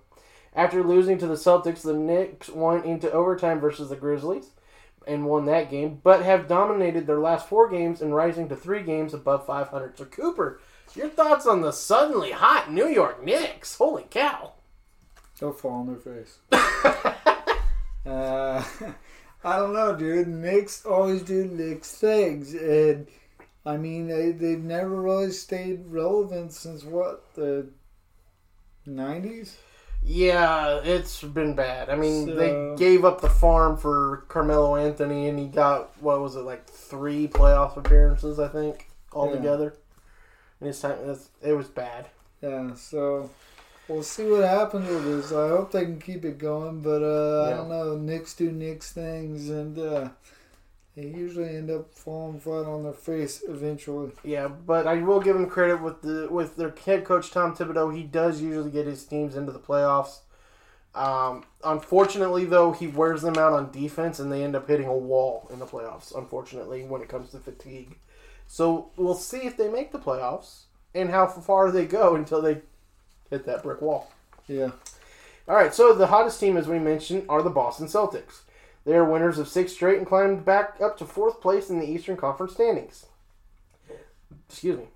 After 0.55 0.85
losing 0.85 1.19
to 1.19 1.27
the 1.27 1.35
Celtics, 1.35 1.83
the 1.83 1.95
Knicks 1.95 2.49
went 2.49 2.85
into 2.85 3.11
overtime 3.11 3.61
versus 3.61 3.89
the 3.89 3.97
Grizzlies 3.97 4.51
and 5.07 5.27
won 5.27 5.47
that 5.47 5.71
game, 5.71 6.01
but 6.03 6.23
have 6.23 6.49
dominated 6.49 7.07
their 7.07 7.19
last 7.19 7.49
four 7.49 7.69
games 7.69 8.01
and 8.01 8.15
rising 8.15 8.49
to 8.49 8.57
three 8.57 8.83
games 8.83 9.13
above 9.13 9.45
500. 9.47 9.99
So, 9.99 10.05
Cooper, 10.05 10.61
your 10.95 11.09
thoughts 11.09 11.47
on 11.47 11.61
the 11.61 11.73
suddenly 11.73 12.31
hot 12.31 12.73
New 12.73 12.89
York 12.89 13.23
Knicks? 13.23 13.77
Holy 13.77 14.07
cow! 14.09 14.53
They'll 15.39 15.53
fall 15.53 15.81
on 15.81 15.87
their 15.89 15.97
face. 15.97 16.39
uh, 18.07 18.65
I 19.45 19.59
don't 19.59 19.75
know, 19.75 19.95
dude. 19.97 20.29
Knicks 20.29 20.87
always 20.87 21.23
do 21.23 21.45
Knicks 21.45 21.93
things, 21.93 22.55
and 22.55 23.09
I 23.67 23.77
mean 23.77 24.07
they 24.07 24.31
they've 24.31 24.63
never 24.63 25.03
really 25.03 25.33
stayed 25.33 25.85
relevant 25.87 26.53
since 26.53 26.85
what 26.85 27.35
the 27.35 27.69
nineties. 28.87 29.59
Yeah, 30.07 30.81
it's 30.85 31.23
been 31.23 31.55
bad. 31.55 31.89
I 31.89 31.97
mean, 31.97 32.27
So- 32.27 32.35
they 32.35 32.75
gave 32.77 33.05
up 33.05 33.21
the 33.23 33.31
farm 33.31 33.77
for 33.79 34.25
Carmelo 34.29 34.77
Anthony, 34.77 35.29
and 35.29 35.39
he 35.39 35.47
got 35.47 35.91
what 36.03 36.21
was 36.21 36.37
it 36.37 36.41
like 36.41 36.67
three 36.69 37.27
playoff 37.27 37.77
appearances, 37.77 38.39
I 38.39 38.49
think, 38.49 38.89
altogether. 39.13 39.75
And 40.61 40.67
his 40.67 40.79
time, 40.81 40.99
it 41.43 41.53
was 41.53 41.69
bad. 41.69 42.07
Yeah, 42.43 42.75
so 42.75 43.31
we'll 43.89 44.03
see 44.03 44.31
what 44.31 44.45
happens 44.45 44.89
with 44.89 45.05
this. 45.05 45.33
I 45.33 45.49
hope 45.49 45.73
they 45.73 45.85
can 45.85 45.99
keep 46.01 46.25
it 46.27 46.37
going, 46.39 46.81
but 46.81 47.03
uh, 47.03 47.47
I 47.47 47.51
don't 47.57 47.71
know. 47.71 47.97
Knicks 47.97 48.35
do 48.35 48.53
Knicks 48.53 48.93
things, 48.93 49.49
and 49.49 49.79
uh, 49.79 50.09
they 50.97 51.07
usually 51.07 51.49
end 51.49 51.71
up 51.71 51.93
falling 51.93 52.39
flat 52.39 52.67
on 52.67 52.85
their 52.85 52.93
face 52.93 53.43
eventually. 53.49 54.13
Yeah, 54.23 54.49
but 54.49 54.87
I 54.87 54.97
will 55.03 55.21
give 55.21 55.35
him 55.35 55.49
credit 55.49 55.83
with 55.83 56.03
the 56.03 56.29
with 56.31 56.57
their 56.57 56.75
head 56.85 57.05
coach 57.05 57.31
Tom 57.31 57.55
Thibodeau. 57.55 57.95
He 57.95 58.05
does 58.05 58.41
usually 58.41 58.71
get 58.71 58.87
his 58.87 59.05
teams 59.05 59.35
into 59.35 59.53
the 59.53 59.59
playoffs. 59.59 60.21
Um, 60.95 61.45
unfortunately, 61.65 62.45
though, 62.45 62.71
he 62.71 62.87
wears 62.87 63.23
them 63.23 63.37
out 63.37 63.53
on 63.53 63.73
defense, 63.73 64.21
and 64.21 64.31
they 64.31 64.45
end 64.45 64.55
up 64.55 64.69
hitting 64.69 64.87
a 64.87 64.97
wall 64.97 65.49
in 65.53 65.59
the 65.59 65.67
playoffs. 65.67 66.17
Unfortunately, 66.17 66.85
when 66.85 67.03
it 67.03 67.09
comes 67.09 67.31
to 67.31 67.39
fatigue, 67.39 67.97
so 68.47 68.91
we'll 68.97 69.15
see 69.15 69.39
if 69.39 69.57
they 69.57 69.69
make 69.69 69.91
the 69.91 69.99
playoffs 69.99 70.65
and 70.95 71.11
how 71.11 71.27
far 71.27 71.73
they 71.73 71.87
go 71.87 72.15
until 72.15 72.41
they 72.41 72.59
hit 73.31 73.45
that 73.47 73.65
brick 73.65 73.81
wall. 73.81 74.13
Yeah. 74.47 74.71
All 75.49 75.57
right, 75.57 75.75
so 75.75 75.93
the 75.93 76.07
hottest 76.07 76.39
team, 76.39 76.57
as 76.57 76.69
we 76.69 76.79
mentioned, 76.79 77.27
are 77.29 77.43
the 77.43 77.51
Boston 77.51 77.87
Celtics. 77.87 78.43
They 78.85 78.95
are 78.95 79.05
winners 79.05 79.39
of 79.39 79.49
six 79.49 79.73
straight 79.73 79.99
and 79.99 80.07
climbed 80.07 80.45
back 80.45 80.77
up 80.81 80.99
to 80.99 81.07
fourth 81.07 81.41
place 81.41 81.71
in 81.71 81.79
the 81.79 81.91
Eastern 81.91 82.17
Conference 82.17 82.53
standings. 82.53 83.07
Excuse 84.49 84.79
me. 84.79 84.87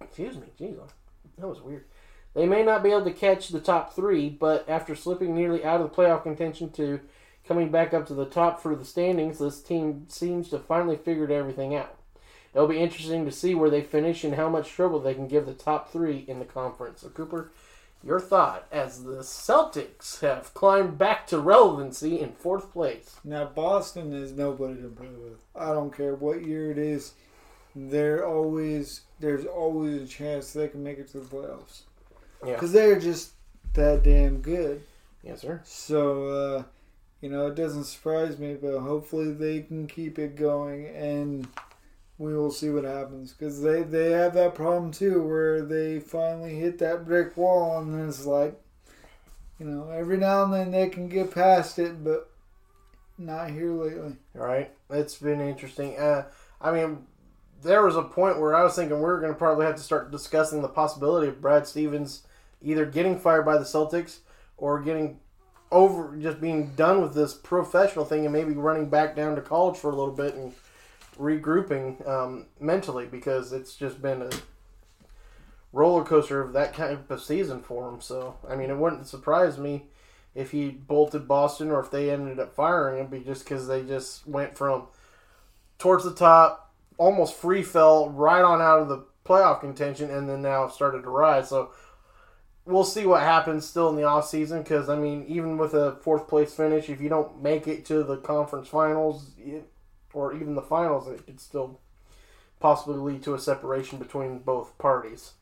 Excuse 0.00 0.36
me. 0.36 0.46
Jeez, 0.58 0.78
that 1.38 1.48
was 1.48 1.60
weird. 1.60 1.84
They 2.34 2.46
may 2.46 2.62
not 2.62 2.82
be 2.82 2.90
able 2.90 3.04
to 3.04 3.12
catch 3.12 3.48
the 3.48 3.60
top 3.60 3.94
three, 3.94 4.28
but 4.28 4.68
after 4.68 4.94
slipping 4.94 5.34
nearly 5.34 5.64
out 5.64 5.80
of 5.80 5.90
the 5.90 5.96
playoff 5.96 6.22
contention 6.22 6.70
to 6.72 7.00
coming 7.46 7.70
back 7.70 7.92
up 7.92 8.06
to 8.06 8.14
the 8.14 8.26
top 8.26 8.60
for 8.62 8.76
the 8.76 8.84
standings, 8.84 9.38
this 9.38 9.60
team 9.60 10.04
seems 10.08 10.48
to 10.50 10.58
finally 10.58 10.96
figured 10.96 11.32
everything 11.32 11.74
out. 11.74 11.96
It'll 12.54 12.68
be 12.68 12.78
interesting 12.78 13.24
to 13.24 13.32
see 13.32 13.54
where 13.54 13.70
they 13.70 13.82
finish 13.82 14.22
and 14.24 14.34
how 14.34 14.48
much 14.48 14.70
trouble 14.70 15.00
they 15.00 15.14
can 15.14 15.28
give 15.28 15.46
the 15.46 15.54
top 15.54 15.90
three 15.90 16.24
in 16.28 16.38
the 16.38 16.44
conference. 16.44 17.00
So, 17.00 17.08
Cooper, 17.08 17.52
your 18.04 18.20
thought 18.20 18.66
as 18.70 19.02
the 19.04 19.18
Celtics 19.22 20.20
have 20.20 20.54
climbed 20.54 20.98
back 20.98 21.26
to 21.28 21.38
relevancy 21.38 22.20
in 22.20 22.32
fourth 22.32 22.72
place. 22.72 23.16
Now 23.24 23.44
Boston 23.46 24.12
is 24.12 24.32
nobody 24.32 24.80
to 24.82 24.88
play 24.88 25.08
with. 25.08 25.40
I 25.56 25.72
don't 25.72 25.94
care 25.94 26.14
what 26.14 26.44
year 26.44 26.70
it 26.70 26.78
is. 26.78 27.12
They're 27.74 28.26
always 28.26 29.02
there's 29.20 29.44
always 29.44 30.02
a 30.02 30.06
chance 30.06 30.52
they 30.52 30.68
can 30.68 30.82
make 30.82 30.98
it 30.98 31.08
to 31.12 31.20
the 31.20 31.26
playoffs 31.26 31.82
Yeah. 32.44 32.54
because 32.54 32.72
they're 32.72 32.98
just 33.00 33.32
that 33.74 34.02
damn 34.04 34.40
good. 34.40 34.82
Yes, 35.22 35.40
sir. 35.42 35.60
So 35.64 36.26
uh, 36.28 36.62
you 37.20 37.28
know 37.28 37.48
it 37.48 37.56
doesn't 37.56 37.84
surprise 37.84 38.38
me, 38.38 38.54
but 38.54 38.78
hopefully 38.78 39.32
they 39.32 39.60
can 39.62 39.86
keep 39.86 40.18
it 40.18 40.36
going 40.36 40.86
and 40.86 41.46
we 42.18 42.36
will 42.36 42.50
see 42.50 42.68
what 42.68 42.84
happens 42.84 43.32
because 43.32 43.62
they 43.62 43.82
they 43.82 44.10
have 44.10 44.34
that 44.34 44.54
problem 44.54 44.90
too 44.90 45.22
where 45.22 45.62
they 45.62 46.00
finally 46.00 46.56
hit 46.56 46.78
that 46.78 47.06
brick 47.06 47.36
wall 47.36 47.78
and 47.78 48.08
it's 48.08 48.26
like 48.26 48.60
you 49.58 49.66
know 49.66 49.90
every 49.90 50.16
now 50.16 50.44
and 50.44 50.52
then 50.52 50.70
they 50.70 50.88
can 50.88 51.08
get 51.08 51.32
past 51.32 51.78
it, 51.78 52.02
but 52.04 52.30
not 53.16 53.50
here 53.50 53.70
lately. 53.70 54.16
right 54.34 54.70
it's 54.90 55.16
been 55.16 55.40
interesting. 55.40 55.98
Uh, 55.98 56.24
I 56.60 56.72
mean, 56.72 57.06
there 57.62 57.84
was 57.84 57.96
a 57.96 58.02
point 58.02 58.40
where 58.40 58.54
I 58.54 58.62
was 58.62 58.74
thinking 58.74 59.00
we're 59.00 59.20
going 59.20 59.32
to 59.32 59.38
probably 59.38 59.66
have 59.66 59.76
to 59.76 59.82
start 59.82 60.10
discussing 60.10 60.62
the 60.62 60.68
possibility 60.68 61.28
of 61.28 61.40
Brad 61.40 61.66
Stevens 61.66 62.22
either 62.62 62.86
getting 62.86 63.18
fired 63.18 63.44
by 63.44 63.58
the 63.58 63.64
Celtics 63.64 64.18
or 64.56 64.80
getting 64.80 65.20
over, 65.70 66.16
just 66.16 66.40
being 66.40 66.74
done 66.74 67.02
with 67.02 67.14
this 67.14 67.34
professional 67.34 68.04
thing 68.04 68.24
and 68.24 68.32
maybe 68.32 68.52
running 68.52 68.88
back 68.88 69.14
down 69.14 69.36
to 69.36 69.42
college 69.42 69.76
for 69.76 69.90
a 69.90 69.94
little 69.94 70.14
bit 70.14 70.34
and 70.34 70.54
regrouping 71.18 72.06
um, 72.08 72.46
mentally 72.60 73.06
because 73.06 73.52
it's 73.52 73.74
just 73.74 74.00
been 74.00 74.22
a 74.22 74.30
roller 75.72 76.04
coaster 76.04 76.40
of 76.40 76.52
that 76.52 76.72
kind 76.72 76.98
of 77.08 77.22
season 77.22 77.62
for 77.62 77.88
him. 77.88 78.00
So, 78.00 78.36
I 78.48 78.56
mean, 78.56 78.70
it 78.70 78.76
wouldn't 78.76 79.06
surprise 79.06 79.58
me 79.58 79.84
if 80.34 80.52
he 80.52 80.70
bolted 80.70 81.26
Boston 81.26 81.70
or 81.70 81.80
if 81.80 81.90
they 81.90 82.10
ended 82.10 82.38
up 82.38 82.54
firing 82.54 83.04
him, 83.04 83.24
just 83.24 83.44
because 83.44 83.66
they 83.66 83.82
just 83.82 84.26
went 84.26 84.56
from 84.56 84.86
towards 85.78 86.04
the 86.04 86.14
top, 86.14 86.72
almost 86.96 87.34
free 87.34 87.62
fell 87.62 88.10
right 88.10 88.42
on 88.42 88.60
out 88.60 88.80
of 88.80 88.88
the 88.88 89.04
playoff 89.24 89.60
contention 89.60 90.10
and 90.10 90.28
then 90.28 90.42
now 90.42 90.68
started 90.68 91.02
to 91.02 91.10
rise. 91.10 91.48
So 91.48 91.70
we'll 92.64 92.84
see 92.84 93.06
what 93.06 93.22
happens 93.22 93.66
still 93.66 93.88
in 93.88 93.96
the 93.96 94.04
off 94.04 94.28
season 94.28 94.62
because 94.62 94.88
I 94.88 94.96
mean, 94.96 95.24
even 95.28 95.58
with 95.58 95.74
a 95.74 95.96
fourth 96.02 96.28
place 96.28 96.54
finish, 96.54 96.88
if 96.88 97.00
you 97.00 97.08
don't 97.08 97.42
make 97.42 97.66
it 97.66 97.84
to 97.86 98.02
the 98.02 98.16
conference 98.18 98.68
finals 98.68 99.32
it, 99.38 99.68
or 100.18 100.34
even 100.34 100.56
the 100.56 100.62
finals, 100.62 101.06
it 101.06 101.24
could 101.24 101.38
still 101.38 101.78
possibly 102.58 102.96
lead 102.96 103.22
to 103.22 103.34
a 103.34 103.38
separation 103.38 103.98
between 103.98 104.40
both 104.40 104.76
parties. 104.76 105.34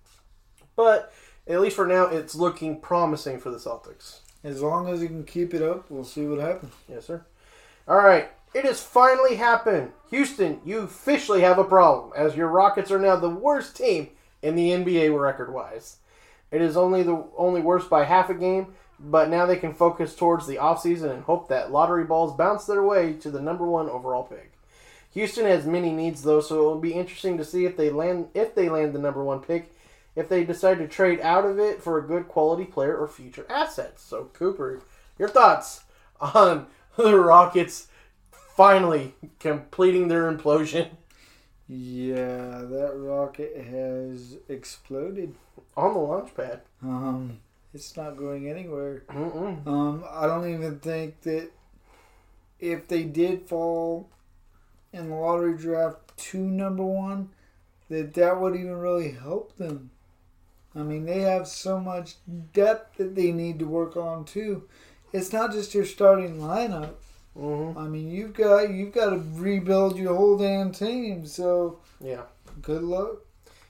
But 0.77 1.13
at 1.49 1.61
least 1.61 1.77
for 1.77 1.87
now, 1.87 2.05
it's 2.05 2.35
looking 2.35 2.79
promising 2.81 3.39
for 3.39 3.51
the 3.51 3.57
Celtics. 3.57 4.19
As 4.45 4.61
long 4.61 4.89
as 4.89 5.01
he 5.01 5.07
can 5.07 5.25
keep 5.25 5.55
it 5.55 5.63
up, 5.63 5.91
we'll 5.91 6.05
see 6.05 6.27
what 6.27 6.41
happens. 6.41 6.75
Yes, 6.89 7.07
sir. 7.07 7.25
All 7.89 7.97
right. 7.97 8.29
It 8.55 8.65
has 8.65 8.83
finally 8.83 9.37
happened. 9.37 9.93
Houston, 10.11 10.61
you 10.65 10.81
officially 10.81 11.41
have 11.41 11.59
a 11.59 11.65
problem, 11.65 12.13
as 12.15 12.37
your 12.37 12.49
Rockets 12.49 12.91
are 12.91 12.99
now 12.99 13.17
the 13.17 13.31
worst 13.31 13.77
team 13.77 14.11
in 14.43 14.57
the 14.57 14.71
NBA 14.71 15.19
record 15.19 15.53
wise. 15.53 15.97
It 16.51 16.61
is 16.61 16.77
only 16.77 17.03
the 17.03 17.25
only 17.37 17.61
worse 17.61 17.87
by 17.87 18.05
half 18.05 18.31
a 18.31 18.35
game, 18.35 18.75
but 19.01 19.29
now 19.29 19.47
they 19.47 19.57
can 19.57 19.75
focus 19.75 20.15
towards 20.15 20.47
the 20.47 20.57
offseason 20.57 21.11
and 21.11 21.25
hope 21.25 21.49
that 21.49 21.73
lottery 21.73 22.05
balls 22.05 22.37
bounce 22.37 22.67
their 22.67 22.83
way 22.83 23.15
to 23.15 23.31
the 23.31 23.41
number 23.41 23.67
one 23.67 23.89
overall 23.89 24.23
pick. 24.23 24.56
Houston 25.13 25.47
has 25.47 25.67
many 25.67 25.93
needs 25.93 26.23
though, 26.23 26.41
so 26.41 26.57
it 26.61 26.65
will 26.65 26.81
be 26.81 26.93
interesting 26.95 27.39
to 27.39 27.45
see 27.45 27.65
if 27.65 27.77
they 27.77 27.91
land 27.91 28.29
if 28.35 28.55
they 28.55 28.69
land 28.69 28.93
the 28.95 28.99
number 28.99 29.25
one 29.25 29.41
pick, 29.41 29.73
if 30.15 30.29
they 30.29 30.45
decide 30.45 30.79
to 30.79 30.89
trade 30.89 31.21
out 31.21 31.45
of 31.45 31.59
it 31.59 31.83
for 31.83 31.99
a 31.99 32.07
good 32.07 32.29
quality 32.29 32.65
player 32.65 32.97
or 32.97 33.09
future 33.09 33.47
assets. 33.49 34.03
So 34.03 34.25
Cooper, 34.35 34.83
your 35.19 35.29
thoughts 35.29 35.85
on 36.21 36.67
the 36.97 37.19
Rockets 37.19 37.89
finally 38.31 39.15
completing 39.39 40.09
their 40.09 40.31
implosion 40.33 40.89
Yeah, 41.69 42.63
that 42.71 42.93
rocket 42.97 43.55
has 43.67 44.37
exploded. 44.49 45.35
on 45.77 45.93
the 45.93 45.99
launch 45.99 46.35
pad. 46.35 46.61
Um, 46.83 47.39
it's 47.75 47.97
not 47.97 48.17
going 48.17 48.49
anywhere. 48.49 49.03
Mm-mm. 49.11 49.67
Um, 49.67 50.05
I 50.11 50.27
don't 50.27 50.49
even 50.49 50.79
think 50.79 51.21
that 51.23 51.51
if 52.59 52.89
they 52.89 53.03
did 53.05 53.43
fall 53.49 54.09
in 54.93 55.11
the 55.11 55.15
lottery 55.15 55.57
draft 55.57 56.17
to 56.17 56.39
number 56.39 56.85
one, 56.85 57.31
that 57.89 58.15
that 58.15 58.41
would 58.41 58.55
even 58.55 58.77
really 58.79 59.13
help 59.13 59.57
them. 59.57 59.91
I 60.75 60.83
mean, 60.83 61.07
they 61.07 61.21
have 61.21 61.49
so 61.49 61.81
much 61.81 62.17
depth 62.53 62.99
that 62.99 63.15
they 63.15 63.33
need 63.33 63.59
to 63.61 63.67
work 63.67 63.97
on 63.97 64.25
too. 64.25 64.65
It's 65.13 65.33
not 65.33 65.53
just 65.53 65.75
your 65.75 65.87
starting 65.87 66.39
lineup. 66.39 66.95
Mm-hmm. 67.39 67.79
I 67.79 67.87
mean, 67.89 68.11
you've 68.11 68.35
got 68.35 68.71
you've 68.71 68.93
got 68.93 69.11
to 69.11 69.23
rebuild 69.35 69.99
your 69.99 70.15
whole 70.15 70.37
damn 70.39 70.73
team. 70.73 71.27
So 71.27 71.79
Yeah. 72.01 72.23
good 72.63 72.83
luck. 72.83 73.19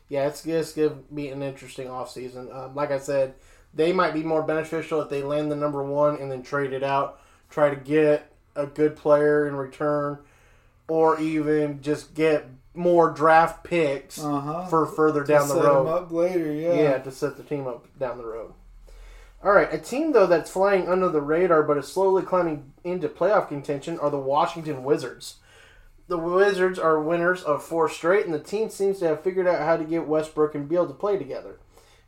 Yeah, 0.09 0.29
it's, 0.29 0.42
to 0.42 0.98
be 1.12 1.29
an 1.31 1.42
interesting 1.42 1.88
offseason. 1.88 2.55
Um, 2.55 2.74
like 2.76 2.92
I 2.92 2.98
said, 2.98 3.35
they 3.74 3.92
might 3.92 4.14
be 4.14 4.22
more 4.22 4.42
beneficial 4.42 5.00
if 5.00 5.11
they 5.11 5.22
land 5.22 5.50
the 5.50 5.57
number 5.57 5.83
one 5.83 6.16
and 6.16 6.31
then 6.31 6.42
trade 6.42 6.72
it 6.72 6.85
out, 6.85 7.20
try 7.50 7.70
to 7.70 7.76
get 7.76 8.33
a 8.55 8.66
good 8.66 8.96
player 8.96 9.48
in 9.48 9.57
return, 9.57 10.18
or 10.88 11.18
even 11.20 11.83
just 11.83 12.14
get 12.14 12.46
more 12.75 13.11
draft 13.11 13.64
picks 13.64 14.18
Uh 14.22 14.40
huh. 14.40 14.66
for 14.66 14.87
further 14.87 15.25
down 15.25 15.49
the 15.49 15.55
set 15.55 15.64
road. 15.64 15.85
them 15.87 15.94
up 15.94 16.12
later. 16.12 16.53
Yeah. 16.53 16.75
Yeah, 16.75 16.99
to 16.99 17.11
set 17.11 17.37
the 17.37 17.42
team 17.42 17.66
up 17.66 17.87
down 17.99 18.18
the 18.18 18.27
road. 18.27 18.53
All 19.42 19.53
right, 19.53 19.72
a 19.72 19.79
team 19.79 20.12
though 20.12 20.27
that's 20.27 20.51
flying 20.51 20.88
under 20.88 21.09
the 21.09 21.20
radar 21.20 21.62
but 21.62 21.77
is 21.79 21.87
slowly 21.88 22.22
climbing 22.22 22.72
into 22.85 23.09
playoff 23.09 23.49
contention 23.49 23.99
are 23.99 24.11
the 24.11 24.18
Washington 24.18 24.83
Wizards. 24.85 25.37
The 26.09 26.18
Wizards 26.18 26.79
are 26.79 27.01
winners 27.03 27.42
of 27.42 27.64
four 27.64 27.88
straight, 27.88 28.25
and 28.27 28.35
the 28.35 28.38
team 28.38 28.70
seems 28.70 29.01
to 29.01 29.09
have 29.09 29.22
figured 29.25 29.46
out 29.49 29.61
how 29.61 29.77
to 29.77 29.85
get 29.85 30.07
Westbrook 30.07 30.55
and 30.55 30.68
Beal 30.68 30.87
to 30.87 30.94
play 30.94 31.16
together. 31.18 31.59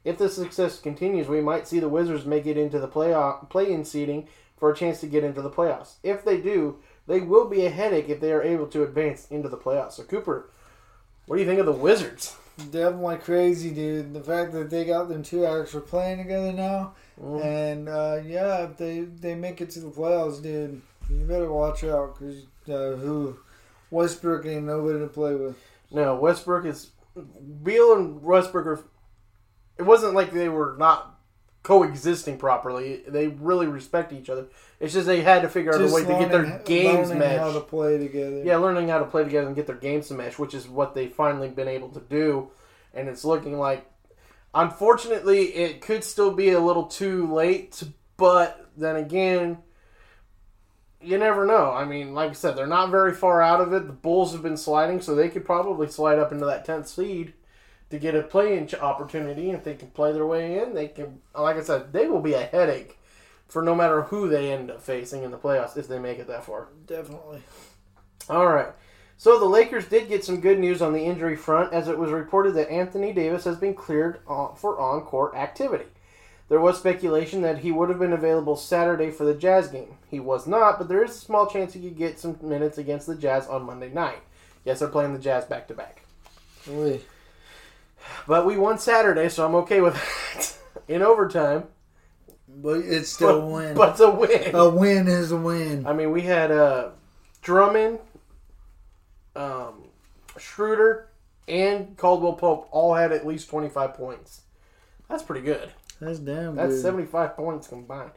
If 0.05 0.19
this 0.19 0.37
success 0.37 0.81
continues, 0.81 1.27
we 1.27 1.41
might 1.41 1.67
see 1.67 1.81
the 1.81 1.89
Wizards 1.89 2.25
make 2.25 2.47
it 2.47 2.57
into 2.57 2.79
the 2.79 2.87
playoff 2.89 3.51
play-in 3.51 3.85
seeding 3.85 4.29
for 4.57 4.71
a 4.71 4.77
chance 4.77 5.01
to 5.01 5.07
get 5.09 5.25
into 5.25 5.43
the 5.43 5.51
playoffs. 5.51 5.95
If 6.05 6.25
they 6.25 6.41
do, 6.41 6.77
they 7.09 7.21
will 7.21 7.49
be 7.49 7.67
a 7.67 7.71
headache 7.71 8.09
if 8.09 8.21
they 8.21 8.31
are 8.33 8.43
able 8.43 8.67
to 8.69 8.85
advance 8.85 9.27
into 9.31 9.49
the 9.49 9.57
playoffs. 9.57 9.93
So, 9.95 10.05
Cooper, 10.05 10.49
what 11.27 11.37
do 11.37 11.43
you 11.43 11.49
think 11.49 11.59
of 11.59 11.67
the 11.67 11.73
Wizards? 11.73 12.37
Definitely 12.71 13.17
crazy, 13.17 13.71
dude. 13.71 14.15
The 14.15 14.21
fact 14.23 14.53
that 14.53 14.71
they 14.71 14.85
got 14.85 15.09
them 15.09 15.23
two 15.23 15.45
actually 15.47 15.83
playing 15.83 16.19
together 16.19 16.53
now, 16.53 16.95
Mm-hmm. 17.21 17.45
and 17.45 17.89
uh, 17.89 18.21
yeah, 18.25 18.59
if 18.65 18.77
they 18.77 19.01
they 19.01 19.35
make 19.35 19.61
it 19.61 19.71
to 19.71 19.81
the 19.81 19.89
playoffs, 19.91 20.41
dude, 20.41 20.81
you 21.11 21.25
better 21.25 21.51
watch 21.51 21.83
out 21.83 22.17
because 22.17 22.45
uh, 22.69 22.97
who 22.97 23.37
Westbrook 23.91 24.47
ain't 24.47 24.67
nobody 24.67 25.01
to 25.01 25.09
play 25.09 25.35
with. 25.35 25.57
No, 25.91 26.15
Westbrook 26.15 26.65
is 26.65 26.91
Beal 27.65 27.95
and 27.95 28.23
Westbrook 28.23 28.67
are. 28.67 28.85
It 29.79 29.83
wasn't 29.83 30.15
like 30.15 30.33
they 30.33 30.49
were 30.49 30.77
not 30.79 31.18
coexisting 31.63 32.39
properly. 32.39 33.03
They 33.07 33.29
really 33.29 33.67
respect 33.67 34.13
each 34.13 34.31
other. 34.31 34.47
It's 34.81 34.95
just 34.95 35.07
they 35.07 35.23
had 35.23 35.43
to 35.43 35.49
figure 35.49 35.75
out 35.75 35.81
a 35.81 35.93
way 35.93 36.03
to 36.03 36.19
get 36.19 36.31
their 36.31 36.61
games 36.65 37.11
learning 37.11 37.39
how 37.39 37.53
to 37.53 37.61
play 37.61 37.99
together. 37.99 38.43
Yeah, 38.45 38.57
learning 38.57 38.89
how 38.89 39.01
to 39.01 39.05
play 39.05 39.25
together 39.25 39.47
and 39.47 39.57
get 39.57 39.67
their 39.67 39.77
games 39.77 40.09
to 40.09 40.15
mesh, 40.15 40.39
which 40.39 40.55
is 40.55 40.69
what 40.69 40.95
they've 40.95 41.13
finally 41.13 41.49
been 41.49 41.69
able 41.69 41.89
to 41.91 42.01
do. 42.01 42.51
And 42.95 43.09
it's 43.09 43.25
looking 43.25 43.59
like, 43.59 43.91
unfortunately, 44.55 45.55
it 45.55 45.81
could 45.81 46.05
still 46.05 46.33
be 46.33 46.51
a 46.51 46.61
little 46.61 46.87
too 46.87 47.33
late. 47.33 47.83
But 48.17 48.71
then 48.77 48.97
again, 48.97 49.59
you 51.01 51.19
never 51.19 51.45
know. 51.45 51.73
I 51.73 51.85
mean, 51.85 52.15
like 52.15 52.31
I 52.31 52.35
said, 52.35 52.57
they're 52.57 52.67
not 52.67 52.91
very 52.91 53.15
far 53.15 53.43
out 53.43 53.61
of 53.61 53.73
it. 53.73 53.87
The 53.87 53.93
Bulls 53.93 54.33
have 54.33 54.43
been 54.43 54.57
sliding, 54.57 55.01
so 55.01 55.15
they 55.15 55.29
could 55.29 55.45
probably 55.45 55.89
slide 55.89 56.19
up 56.19 56.33
into 56.33 56.47
that 56.47 56.67
10th 56.67 56.87
seed 56.87 57.35
to 57.91 57.99
get 57.99 58.15
a 58.15 58.23
play-in 58.23 58.69
opportunity. 58.81 59.51
If 59.51 59.65
they 59.65 59.75
can 59.75 59.89
play 59.89 60.13
their 60.13 60.27
way 60.27 60.59
in, 60.61 60.75
they 60.75 60.89
can. 60.89 61.21
Like 61.35 61.57
I 61.57 61.63
said, 61.63 61.93
they 61.93 62.07
will 62.07 62.21
be 62.21 62.35
a 62.35 62.43
headache 62.43 62.99
for 63.49 63.63
no 63.63 63.75
matter 63.75 64.03
who 64.03 64.29
they 64.29 64.53
end 64.53 64.71
up 64.71 64.83
facing 64.83 65.23
in 65.23 65.31
the 65.31 65.39
playoffs 65.39 65.77
if 65.77 65.89
they 65.89 65.99
make 65.99 66.19
it 66.19 66.27
that 66.27 66.45
far. 66.45 66.69
definitely. 66.87 67.43
All 68.29 68.47
right. 68.47 68.69
So 69.17 69.39
the 69.39 69.47
Lakers 69.47 69.89
did 69.89 70.09
get 70.09 70.25
some 70.25 70.41
good 70.41 70.61
news 70.61 70.81
on 70.81 70.93
the 70.93 71.05
injury 71.05 71.35
front, 71.35 71.73
as 71.73 71.89
it 71.89 71.99
was 71.99 72.13
reported 72.13 72.53
that 72.55 72.71
Anthony 72.71 73.13
Davis 73.13 73.45
has 73.45 73.57
been 73.57 73.75
cleared 73.75 74.21
for 74.27 74.79
on-court 74.79 75.35
activity. 75.35 75.87
There 76.49 76.61
was 76.61 76.79
speculation 76.79 77.43
that 77.43 77.59
he 77.59 77.73
would 77.73 77.89
have 77.89 77.99
been 77.99 78.13
available 78.13 78.55
Saturday 78.55 79.11
for 79.11 79.25
the 79.25 79.35
Jazz 79.35 79.69
game. 79.69 79.97
He 80.09 80.21
was 80.21 80.47
not, 80.47 80.79
but 80.79 80.89
there 80.89 81.03
is 81.03 81.11
a 81.11 81.19
small 81.19 81.47
chance 81.47 81.73
he 81.73 81.81
could 81.81 81.99
get 81.99 82.21
some 82.21 82.39
minutes 82.41 82.79
against 82.79 83.07
the 83.07 83.17
Jazz 83.17 83.49
on 83.49 83.65
Monday 83.65 83.91
night. 83.91 84.23
Yes, 84.65 84.79
they're 84.79 84.89
playing 84.89 85.15
the 85.15 85.19
Jazz 85.19 85.47
back 85.47 85.67
to 85.69 85.75
back. 85.75 86.05
But 88.27 88.47
we 88.47 88.57
won 88.57 88.79
Saturday, 88.79 89.29
so 89.29 89.47
I'm 89.47 89.55
okay 89.57 89.81
with 89.81 89.95
that. 89.95 90.55
In 90.89 91.03
overtime, 91.03 91.65
But 92.49 92.79
it's 92.79 93.11
still 93.11 93.41
but, 93.41 93.47
a 93.47 93.47
win. 93.47 93.75
but 93.77 93.91
it's 93.91 94.01
a 94.01 94.11
win. 94.11 94.55
a 94.55 94.69
win 94.71 95.07
is 95.09 95.33
a 95.33 95.37
win. 95.37 95.87
I 95.87 95.93
mean, 95.93 96.13
we 96.13 96.23
had 96.23 96.51
uh, 96.51 96.91
Drummond, 97.43 97.99
um, 99.37 99.85
Schroeder, 100.39 101.09
and 101.47 101.97
Caldwell 101.97 102.35
Pope 102.35 102.69
all 102.71 102.95
had 102.95 103.13
at 103.13 103.27
least 103.27 103.51
25 103.51 103.95
points. 103.95 104.43
That's 105.09 105.23
pretty 105.23 105.45
good. 105.45 105.71
That's 106.01 106.19
damn 106.19 106.55
That's 106.57 106.75
good. 106.75 106.83
75 106.83 107.37
points 107.37 107.67
combined. 107.69 108.13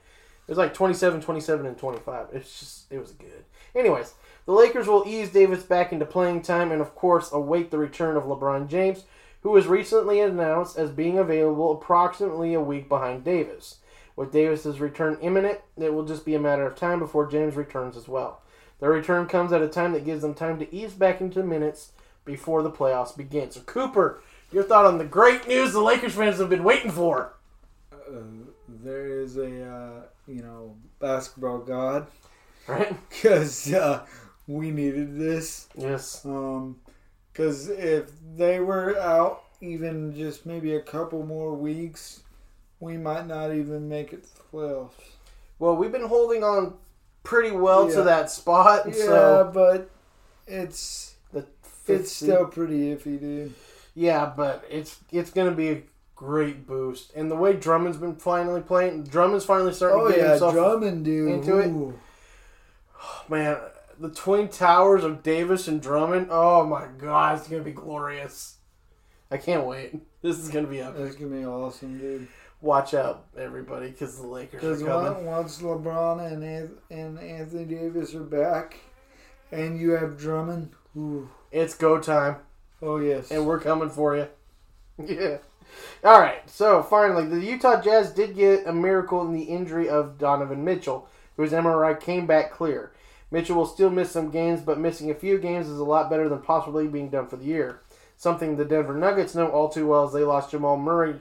It 0.48 0.52
was 0.52 0.58
like 0.58 0.74
27, 0.74 1.22
27, 1.22 1.66
and 1.66 1.78
25. 1.78 2.28
It's 2.34 2.60
just, 2.60 2.92
it 2.92 3.00
was 3.00 3.12
good. 3.12 3.46
Anyways, 3.76 4.14
the 4.46 4.52
Lakers 4.52 4.88
will 4.88 5.04
ease 5.08 5.30
Davis 5.30 5.64
back 5.64 5.94
into 5.94 6.06
playing 6.06 6.42
time 6.42 6.72
and, 6.72 6.82
of 6.82 6.96
course, 6.96 7.32
await 7.32 7.72
the 7.72 7.78
return 7.78 8.18
of 8.18 8.24
LeBron 8.24 8.68
James, 8.68 9.06
who 9.42 9.52
was 9.52 9.68
recently 9.68 10.20
announced 10.20 10.78
as 10.78 10.90
being 10.92 11.18
available 11.18 11.72
approximately 11.72 12.54
a 12.54 12.62
week 12.62 12.88
behind 12.88 13.24
Davis. 13.24 13.78
With 14.16 14.32
Davis's 14.32 14.80
return 14.80 15.18
imminent, 15.22 15.60
it 15.78 15.94
will 15.94 16.06
just 16.06 16.26
be 16.26 16.36
a 16.36 16.40
matter 16.40 16.66
of 16.66 16.76
time 16.76 17.00
before 17.00 17.30
James 17.30 17.56
returns 17.56 17.98
as 17.98 18.08
well. 18.08 18.42
Their 18.80 18.92
return 18.92 19.28
comes 19.28 19.54
at 19.54 19.62
a 19.62 19.68
time 19.68 19.94
that 19.94 20.06
gives 20.06 20.22
them 20.22 20.34
time 20.34 20.60
to 20.60 20.76
ease 20.76 20.94
back 20.94 21.22
into 21.22 21.44
minutes 21.44 21.92
before 22.26 22.62
the 22.64 22.72
playoffs 22.72 23.16
begin. 23.16 23.52
So, 23.52 23.62
Cooper, 23.62 24.22
your 24.52 24.64
thought 24.64 24.86
on 24.86 24.98
the 24.98 25.06
great 25.06 25.48
news 25.48 25.74
the 25.74 25.82
Lakers 25.82 26.16
fans 26.16 26.40
have 26.40 26.50
been 26.50 26.64
waiting 26.64 26.92
for? 26.92 27.34
Uh, 27.92 28.22
there 28.68 29.20
is 29.20 29.38
a 29.38 29.66
uh, 29.66 30.02
you 30.28 30.42
know 30.42 30.76
basketball 31.00 31.60
god 31.60 32.08
Right? 32.68 32.96
because 33.10 33.74
uh, 33.74 34.06
we 34.48 34.72
needed 34.72 35.18
this. 35.18 35.68
Yes. 35.78 36.26
Because 37.32 37.70
if 37.70 38.12
they 38.36 38.60
were 38.60 38.98
out 39.00 39.44
even 39.62 40.16
just 40.16 40.46
maybe 40.46 40.76
a 40.76 40.82
couple 40.82 41.26
more 41.26 41.54
weeks, 41.54 42.22
we 42.80 42.98
might 42.98 43.28
not 43.28 43.54
even 43.54 43.88
make 43.88 44.12
it 44.14 44.24
to 44.24 44.36
the 44.36 44.44
playoffs. 44.58 44.92
Well, 45.60 45.76
we've 45.76 45.92
been 45.92 46.08
holding 46.08 46.44
on 46.44 46.74
pretty 47.24 47.52
well 47.52 47.88
Yeah. 47.88 47.96
to 47.98 48.04
that 48.04 48.32
spot, 48.32 48.88
Yeah, 48.88 48.94
so 48.94 49.52
but 49.54 49.90
it's 50.48 51.14
the 51.32 51.46
fifth 51.62 52.02
it's 52.02 52.12
still 52.12 52.48
pretty 52.48 52.96
iffy, 52.96 53.20
dude. 53.20 53.54
yeah, 53.94 54.34
but 54.36 54.66
it's 54.70 54.98
it's 55.12 55.30
gonna 55.30 55.52
be 55.52 55.70
a 55.70 55.84
great 56.16 56.66
boost, 56.68 57.12
and 57.16 57.30
the 57.32 57.36
way 57.36 57.54
Drummond's 57.54 57.98
been 57.98 58.16
finally 58.16 58.62
playing, 58.62 59.04
Drummond's 59.04 59.46
finally 59.46 59.74
starting 59.74 60.00
Oh 60.02 60.08
to 60.08 60.14
get 60.14 60.20
yeah, 60.22 60.30
himself. 60.32 60.54
Drummond, 60.54 61.06
dude. 61.06 61.30
into 61.32 61.58
it. 61.60 61.68
Ooh. 61.68 61.94
Man, 63.30 63.58
the 64.02 64.10
twin 64.10 64.50
towers 64.50 65.04
of 65.04 65.24
Davis 65.24 65.68
and 65.68 65.82
Drummond. 65.82 66.28
Oh 66.30 66.66
my 66.66 66.88
God, 66.98 67.38
it's 67.38 67.48
gonna 67.48 67.64
be 67.64 67.72
glorious. 67.72 68.56
I 69.30 69.38
can't 69.38 69.66
wait. 69.66 69.96
This 70.22 70.38
is 70.38 70.50
gonna 70.50 70.68
be 70.68 70.80
epic. 70.80 70.98
That's 70.98 71.16
gonna 71.16 71.36
be 71.36 71.44
awesome, 71.46 71.98
dude. 71.98 72.28
Watch 72.62 72.94
out, 72.94 73.26
everybody, 73.36 73.90
because 73.90 74.18
the 74.18 74.28
Lakers 74.28 74.84
are 74.84 74.86
coming. 74.86 75.26
once 75.26 75.58
LeBron 75.64 76.32
and 76.32 76.78
and 76.92 77.18
Anthony 77.18 77.66
Davis 77.66 78.14
are 78.14 78.20
back, 78.24 78.78
and 79.52 79.80
you 79.80 79.92
have 79.92 80.20
Drummond, 80.20 80.74
ooh, 80.96 81.28
It's 81.52 81.74
go 81.74 82.00
time, 82.00 82.36
oh 82.84 82.98
yes, 82.98 83.32
and 83.32 83.48
we're 83.48 83.60
coming 83.60 83.90
for 83.90 84.16
you. 84.16 84.28
Yeah. 85.08 85.38
All 86.04 86.20
right. 86.20 86.48
So 86.48 86.84
finally, 86.84 87.26
the 87.26 87.44
Utah 87.44 87.82
Jazz 87.82 88.12
did 88.12 88.36
get 88.36 88.68
a 88.68 88.74
miracle 88.74 89.26
in 89.26 89.34
the 89.34 89.44
injury 89.46 89.90
of 89.90 90.20
Donovan 90.20 90.64
Mitchell, 90.64 91.08
whose 91.36 91.52
MRI 91.52 92.00
came 92.00 92.28
back 92.28 92.52
clear. 92.52 92.92
Mitchell 93.32 93.56
will 93.56 93.66
still 93.66 93.90
miss 93.90 94.12
some 94.12 94.30
games, 94.30 94.62
but 94.62 94.78
missing 94.78 95.10
a 95.10 95.16
few 95.16 95.40
games 95.40 95.68
is 95.68 95.80
a 95.80 95.86
lot 95.86 96.10
better 96.10 96.28
than 96.28 96.42
possibly 96.42 96.88
being 96.88 97.10
done 97.10 97.28
for 97.28 97.38
the 97.38 97.46
year. 97.46 97.82
Something 98.18 98.58
the 98.58 98.66
Denver 98.66 98.94
Nuggets 98.94 99.34
know 99.34 99.48
all 99.48 99.70
too 99.70 99.88
well 99.88 100.06
as 100.06 100.14
they 100.14 100.24
lost 100.24 100.52
Jamal 100.52 100.78
Murray 100.78 101.16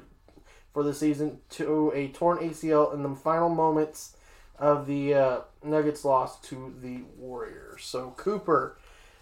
for 0.75 0.83
the 0.83 0.92
season 0.92 1.38
to 1.51 1.92
a 1.94 2.09
torn 2.09 2.38
ACL 2.38 2.92
in 2.92 3.03
the 3.03 3.14
final 3.14 3.49
moments 3.49 4.16
of 4.59 4.87
the 4.87 5.14
uh, 5.14 5.40
Nuggets 5.64 6.05
loss 6.05 6.40
to 6.42 6.75
the 6.83 7.03
Warriors. 7.16 7.85
So, 7.85 8.12
Cooper, 8.16 8.77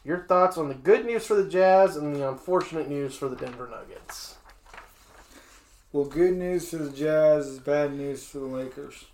your 0.04 0.24
thoughts 0.24 0.58
on 0.58 0.68
the 0.68 0.74
good 0.74 1.04
news 1.04 1.26
for 1.26 1.34
the 1.34 1.48
Jazz 1.48 1.94
and 1.96 2.16
the 2.16 2.28
unfortunate 2.28 2.88
news 2.88 3.14
for 3.14 3.28
the 3.28 3.36
Denver 3.36 3.68
Nuggets? 3.70 4.36
well, 5.92 6.04
good 6.04 6.36
news 6.36 6.70
for 6.70 6.76
the 6.76 6.90
Jazz 6.90 7.46
is 7.46 7.58
bad 7.58 7.94
news 7.94 8.24
for 8.24 8.38
the 8.38 8.46
Lakers. 8.46 9.04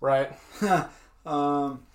Right. 0.00 0.32
Um, 1.26 1.86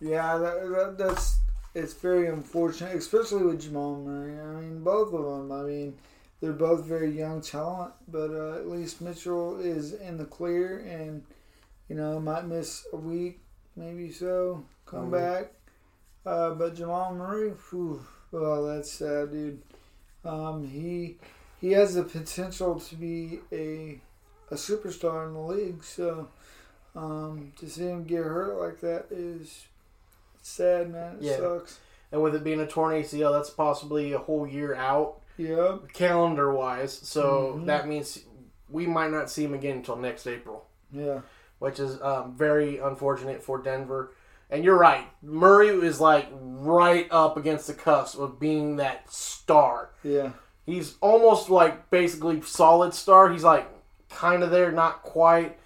yeah, 0.00 0.36
that, 0.38 0.68
that, 0.70 0.94
that's 0.98 1.38
it's 1.74 1.94
very 1.94 2.28
unfortunate, 2.28 2.96
especially 2.96 3.42
with 3.44 3.60
Jamal 3.62 3.96
Murray. 3.96 4.38
I 4.38 4.60
mean, 4.60 4.82
both 4.82 5.12
of 5.12 5.24
them. 5.24 5.52
I 5.52 5.62
mean, 5.62 5.98
they're 6.40 6.52
both 6.52 6.84
very 6.84 7.10
young 7.10 7.40
talent, 7.40 7.92
but 8.08 8.30
uh, 8.30 8.56
at 8.56 8.68
least 8.68 9.00
Mitchell 9.00 9.60
is 9.60 9.92
in 9.94 10.16
the 10.16 10.24
clear, 10.24 10.78
and 10.80 11.22
you 11.88 11.96
know 11.96 12.18
might 12.20 12.46
miss 12.46 12.86
a 12.92 12.96
week, 12.96 13.40
maybe 13.76 14.10
so, 14.12 14.64
come 14.86 15.10
Mhm. 15.10 15.12
back. 15.12 15.52
Uh, 16.26 16.50
but 16.54 16.74
Jamal 16.74 17.14
Murray, 17.14 17.50
whew, 17.70 18.04
well, 18.32 18.66
that's 18.66 18.92
sad, 18.92 19.30
dude. 19.32 19.62
Um, 20.24 20.66
he 20.66 21.18
he 21.60 21.72
has 21.72 21.94
the 21.94 22.02
potential 22.04 22.78
to 22.80 22.94
be 22.96 23.40
a 23.52 24.00
a 24.50 24.54
superstar 24.54 25.26
in 25.26 25.34
the 25.34 25.40
league, 25.40 25.84
so. 25.84 26.28
Um, 26.96 27.52
to 27.60 27.68
see 27.68 27.84
him 27.84 28.04
get 28.04 28.24
hurt 28.24 28.58
like 28.58 28.80
that 28.80 29.06
is 29.12 29.66
sad, 30.48 30.90
man. 30.90 31.16
It 31.16 31.22
Yeah. 31.22 31.36
sucks. 31.36 31.78
And 32.10 32.22
with 32.22 32.34
it 32.34 32.42
being 32.44 32.60
a 32.60 32.66
torn 32.66 32.94
ACL, 32.94 33.32
that's 33.32 33.50
possibly 33.50 34.12
a 34.12 34.18
whole 34.18 34.46
year 34.46 34.74
out 34.74 35.20
Yeah. 35.36 35.76
calendar 35.92 36.52
wise. 36.52 36.92
So 36.92 37.54
Mhm. 37.58 37.66
that 37.66 37.86
means 37.86 38.20
we 38.70 38.86
might 38.86 39.10
not 39.10 39.30
see 39.30 39.44
him 39.44 39.54
again 39.54 39.78
until 39.78 39.96
next 39.96 40.26
April, 40.26 40.66
Yeah. 40.90 41.20
which 41.58 41.78
is 41.78 42.00
um, 42.02 42.34
very 42.36 42.78
unfortunate 42.78 43.42
for 43.42 43.58
Denver. 43.58 44.12
And 44.50 44.64
you're 44.64 44.78
right. 44.78 45.04
Murray 45.22 45.68
is 45.68 46.00
like 46.00 46.26
right 46.40 47.06
up 47.10 47.36
against 47.36 47.66
the 47.66 47.74
cusp 47.74 48.18
of 48.18 48.40
being 48.40 48.76
that 48.76 49.10
star. 49.12 49.90
Yeah. 50.02 50.30
He's 50.64 50.96
almost 51.00 51.50
like 51.50 51.90
basically 51.90 52.40
solid 52.42 52.94
star. 52.94 53.28
He's 53.30 53.44
like 53.44 53.66
kind 54.10 54.42
of 54.42 54.50
there, 54.50 54.72
not 54.72 55.02
quite. 55.02 55.58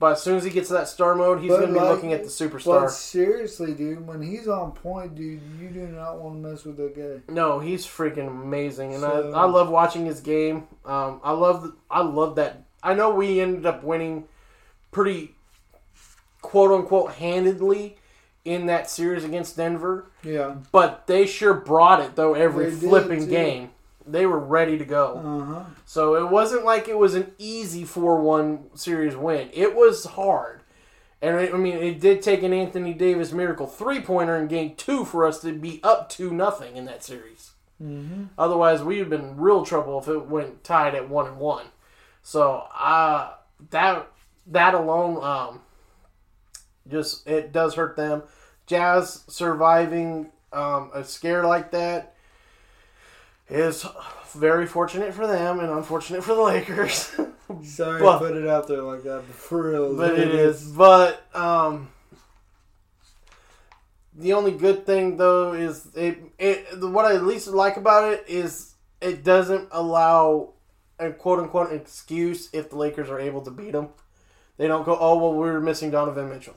But 0.00 0.12
as 0.12 0.22
soon 0.22 0.38
as 0.38 0.44
he 0.44 0.50
gets 0.50 0.68
to 0.68 0.74
that 0.74 0.88
star 0.88 1.14
mode, 1.14 1.40
he's 1.40 1.50
But 1.50 1.60
going 1.60 1.74
to 1.74 1.78
be 1.78 1.84
looking 1.86 2.12
at 2.14 2.22
the 2.22 2.30
superstar. 2.30 2.80
But 2.84 2.90
seriously, 2.90 3.74
dude, 3.74 4.06
when 4.06 4.22
he's 4.22 4.48
on 4.48 4.72
point, 4.72 5.14
dude, 5.14 5.42
you 5.60 5.68
do 5.68 5.86
not 5.88 6.18
want 6.18 6.42
to 6.42 6.48
mess 6.48 6.64
with 6.64 6.78
that 6.78 6.96
guy. 6.96 7.32
No, 7.32 7.58
he's 7.60 7.86
freaking 7.86 8.26
amazing, 8.26 8.94
and 8.94 9.02
So- 9.02 9.30
I, 9.34 9.42
I 9.42 9.44
love 9.44 9.68
watching 9.68 10.06
his 10.06 10.20
game. 10.20 10.66
Um, 10.86 11.20
I 11.22 11.32
love 11.32 11.74
I 11.90 12.00
love 12.00 12.36
that. 12.36 12.62
I 12.82 12.94
know 12.94 13.14
we 13.14 13.40
ended 13.40 13.66
up 13.66 13.84
winning 13.84 14.24
pretty 14.90 15.34
quote 16.40 16.72
unquote 16.72 17.12
handedly 17.12 17.98
in 18.46 18.64
that 18.66 18.88
series 18.88 19.22
against 19.22 19.58
Denver, 19.58 20.06
Yeah. 20.24 20.54
but 20.72 21.06
they 21.08 21.26
sure 21.26 21.52
brought 21.52 22.00
it 22.00 22.16
though 22.16 22.32
every 22.32 22.70
flipping 22.70 23.28
game. 23.28 23.70
They 24.12 24.26
were 24.26 24.38
ready 24.38 24.78
to 24.78 24.84
go. 24.84 25.18
Uh 25.18 25.44
huh. 25.44 25.64
So 25.84 26.16
it 26.16 26.30
wasn't 26.30 26.64
like 26.64 26.88
it 26.88 26.98
was 26.98 27.14
an 27.14 27.32
easy 27.38 27.84
4 27.84 28.20
1 28.20 28.76
series 28.76 29.16
win. 29.16 29.50
It 29.52 29.74
was 29.74 30.04
hard. 30.04 30.62
And 31.22 31.36
I 31.36 31.48
I 31.48 31.56
mean, 31.56 31.76
it 31.76 32.00
did 32.00 32.22
take 32.22 32.42
an 32.42 32.52
Anthony 32.52 32.94
Davis 32.94 33.32
miracle 33.32 33.66
three 33.66 34.00
pointer 34.00 34.36
in 34.36 34.48
game 34.48 34.74
two 34.76 35.04
for 35.04 35.26
us 35.26 35.40
to 35.40 35.52
be 35.52 35.80
up 35.82 36.08
to 36.10 36.30
nothing 36.30 36.76
in 36.76 36.86
that 36.86 37.04
series. 37.04 37.52
Mm-hmm. 37.82 38.24
Otherwise, 38.38 38.82
we'd 38.82 38.98
have 38.98 39.10
been 39.10 39.20
in 39.20 39.36
real 39.36 39.64
trouble 39.64 39.98
if 40.00 40.08
it 40.08 40.26
went 40.26 40.64
tied 40.64 40.94
at 40.94 41.08
one 41.08 41.26
and 41.26 41.38
one. 41.38 41.66
So 42.22 42.66
uh, 42.78 43.32
that 43.70 44.06
that 44.46 44.74
alone, 44.74 45.22
um, 45.22 45.60
just 46.88 47.26
it 47.26 47.52
does 47.52 47.74
hurt 47.74 47.96
them. 47.96 48.22
Jazz 48.66 49.24
surviving 49.28 50.30
um, 50.52 50.90
a 50.94 51.04
scare 51.04 51.44
like 51.44 51.70
that 51.72 52.14
is 53.50 53.84
very 54.34 54.66
fortunate 54.66 55.12
for 55.12 55.26
them 55.26 55.60
and 55.60 55.70
unfortunate 55.70 56.22
for 56.24 56.34
the 56.34 56.42
Lakers. 56.42 57.12
Sorry 57.64 58.00
But- 58.00 58.18
to 58.20 58.26
put 58.26 58.36
it 58.36 58.48
out 58.48 58.68
there 58.68 58.82
like 58.82 59.02
that, 59.02 59.24
but 59.26 59.34
for 59.36 59.70
real. 59.70 59.96
but 59.96 60.18
it 60.18 60.28
is. 60.34 60.64
But 60.70 61.24
um, 61.34 61.88
the 64.16 64.32
only 64.32 64.52
good 64.52 64.86
thing 64.86 65.16
though 65.16 65.52
is 65.52 65.88
it. 65.94 66.18
It 66.38 66.66
what 66.80 67.04
I 67.04 67.14
at 67.14 67.24
least 67.24 67.48
like 67.48 67.76
about 67.76 68.12
it 68.12 68.24
is 68.28 68.74
it 69.00 69.24
doesn't 69.24 69.68
allow 69.72 70.50
a 70.98 71.10
quote 71.10 71.38
unquote 71.40 71.72
excuse 71.72 72.48
if 72.52 72.70
the 72.70 72.76
Lakers 72.76 73.08
are 73.08 73.18
able 73.20 73.40
to 73.42 73.50
beat 73.50 73.72
them. 73.72 73.88
They 74.58 74.66
don't 74.68 74.84
go, 74.84 74.96
oh 74.98 75.16
well, 75.18 75.32
we 75.32 75.48
were 75.50 75.60
missing 75.60 75.90
Donovan 75.90 76.28
Mitchell. 76.28 76.54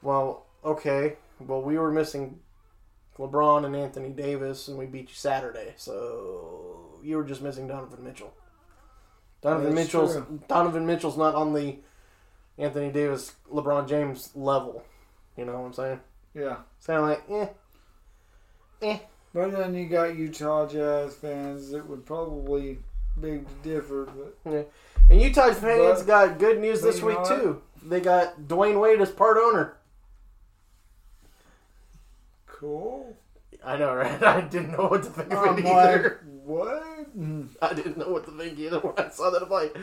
Well, 0.00 0.46
okay. 0.64 1.16
Well, 1.40 1.60
we 1.60 1.76
were 1.76 1.90
missing 1.90 2.38
LeBron 3.18 3.64
and 3.64 3.74
Anthony 3.74 4.10
Davis, 4.10 4.68
and 4.68 4.78
we 4.78 4.86
beat 4.86 5.08
you 5.08 5.14
Saturday. 5.14 5.74
So 5.76 6.98
you 7.02 7.16
were 7.16 7.24
just 7.24 7.42
missing 7.42 7.66
Donovan 7.66 8.04
Mitchell. 8.04 8.32
Donovan 9.42 9.74
That's 9.74 9.86
Mitchell's 9.86 10.12
true. 10.14 10.40
Donovan 10.48 10.86
Mitchell's 10.86 11.16
not 11.16 11.34
on 11.34 11.52
the 11.52 11.76
Anthony 12.58 12.90
Davis, 12.90 13.34
LeBron 13.52 13.88
James 13.88 14.30
level. 14.34 14.82
You 15.36 15.44
know 15.44 15.52
what 15.60 15.66
I'm 15.66 15.72
saying? 15.72 16.00
Yeah. 16.34 16.56
Sound 16.80 17.06
like, 17.08 17.22
eh, 17.30 17.46
eh. 18.82 18.98
But 19.34 19.52
then 19.52 19.74
you 19.74 19.86
got 19.88 20.16
Utah 20.16 20.66
Jazz 20.66 21.14
fans 21.14 21.70
that 21.70 21.88
would 21.88 22.04
probably 22.06 22.78
beg 23.16 23.46
to 23.46 23.54
differ, 23.68 24.08
but 24.44 24.70
And 25.10 25.20
Utah 25.20 25.52
fans 25.52 26.00
But- 26.00 26.06
got 26.06 26.38
good 26.38 26.60
news 26.60 26.82
this 26.82 27.02
week 27.02 27.18
too. 27.24 27.62
They 27.82 28.00
got 28.00 28.40
Dwyane 28.42 28.80
Wade 28.80 29.00
as 29.00 29.10
part 29.10 29.38
owner. 29.38 29.76
Cool. 32.58 33.16
I 33.64 33.76
know, 33.76 33.94
right? 33.94 34.22
I 34.24 34.40
didn't 34.42 34.72
know 34.72 34.88
what 34.88 35.02
to 35.04 35.10
think 35.10 35.32
of 35.32 35.38
I'm 35.38 35.58
it 35.58 35.64
like, 35.64 35.74
either. 35.74 36.20
what? 36.26 37.18
Mm. 37.18 37.48
I 37.62 37.72
didn't 37.72 37.96
know 37.98 38.08
what 38.08 38.24
to 38.26 38.32
think 38.32 38.58
either 38.58 38.80
when 38.80 38.94
I 38.98 39.10
saw 39.10 39.30
that. 39.30 39.42
I'm 39.42 39.48
like, 39.48 39.76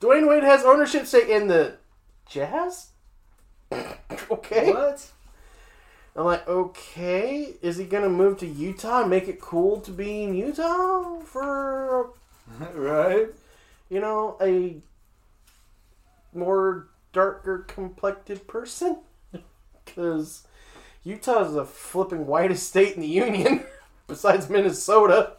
Dwyane 0.00 0.28
Wade 0.28 0.44
has 0.44 0.64
ownership 0.64 1.06
stake 1.06 1.28
in 1.28 1.48
the 1.48 1.76
Jazz. 2.28 2.90
okay. 4.30 4.70
What? 4.72 5.10
I'm 6.16 6.24
like, 6.24 6.46
okay, 6.48 7.54
is 7.62 7.76
he 7.76 7.84
gonna 7.84 8.08
move 8.08 8.38
to 8.38 8.46
Utah 8.46 9.02
and 9.02 9.10
make 9.10 9.28
it 9.28 9.40
cool 9.40 9.80
to 9.80 9.90
be 9.90 10.24
in 10.24 10.34
Utah 10.34 11.20
for 11.20 12.10
right? 12.74 13.28
you 13.88 14.00
know 14.00 14.36
a 14.40 14.76
more 16.32 16.88
darker 17.12 17.60
complected 17.60 18.46
person? 18.48 18.98
Because 19.84 20.46
Utah's 21.04 21.54
the 21.54 21.64
flipping 21.64 22.26
whitest 22.26 22.68
state 22.68 22.94
in 22.94 23.00
the 23.00 23.06
union, 23.08 23.64
besides 24.06 24.48
Minnesota. 24.48 25.32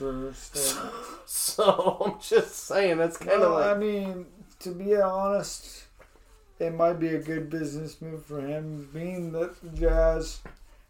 Uh, 0.00 0.32
So 1.26 2.02
I'm 2.04 2.20
just 2.20 2.54
saying 2.66 2.98
that's 2.98 3.16
kind 3.16 3.42
of 3.42 3.52
Well, 3.52 3.62
I 3.62 3.76
mean, 3.76 4.26
to 4.60 4.70
be 4.70 4.96
honest, 4.96 5.84
it 6.58 6.74
might 6.74 6.94
be 7.00 7.08
a 7.08 7.18
good 7.18 7.48
business 7.48 8.00
move 8.02 8.24
for 8.24 8.40
him, 8.40 8.88
being 8.92 9.32
that 9.32 9.60
the 9.62 9.70
Jazz 9.70 10.40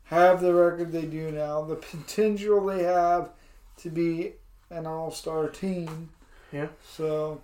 have 0.05 0.41
the 0.41 0.53
record 0.55 0.93
they 0.93 1.07
do 1.07 1.31
now, 1.31 1.63
the 1.63 1.77
potential 1.77 2.65
they 2.67 2.83
have 2.83 3.31
to 3.79 3.91
be 3.91 4.33
an 4.71 4.87
all-star 4.87 5.49
team. 5.49 6.11
Yeah. 6.53 6.69
So, 6.87 7.41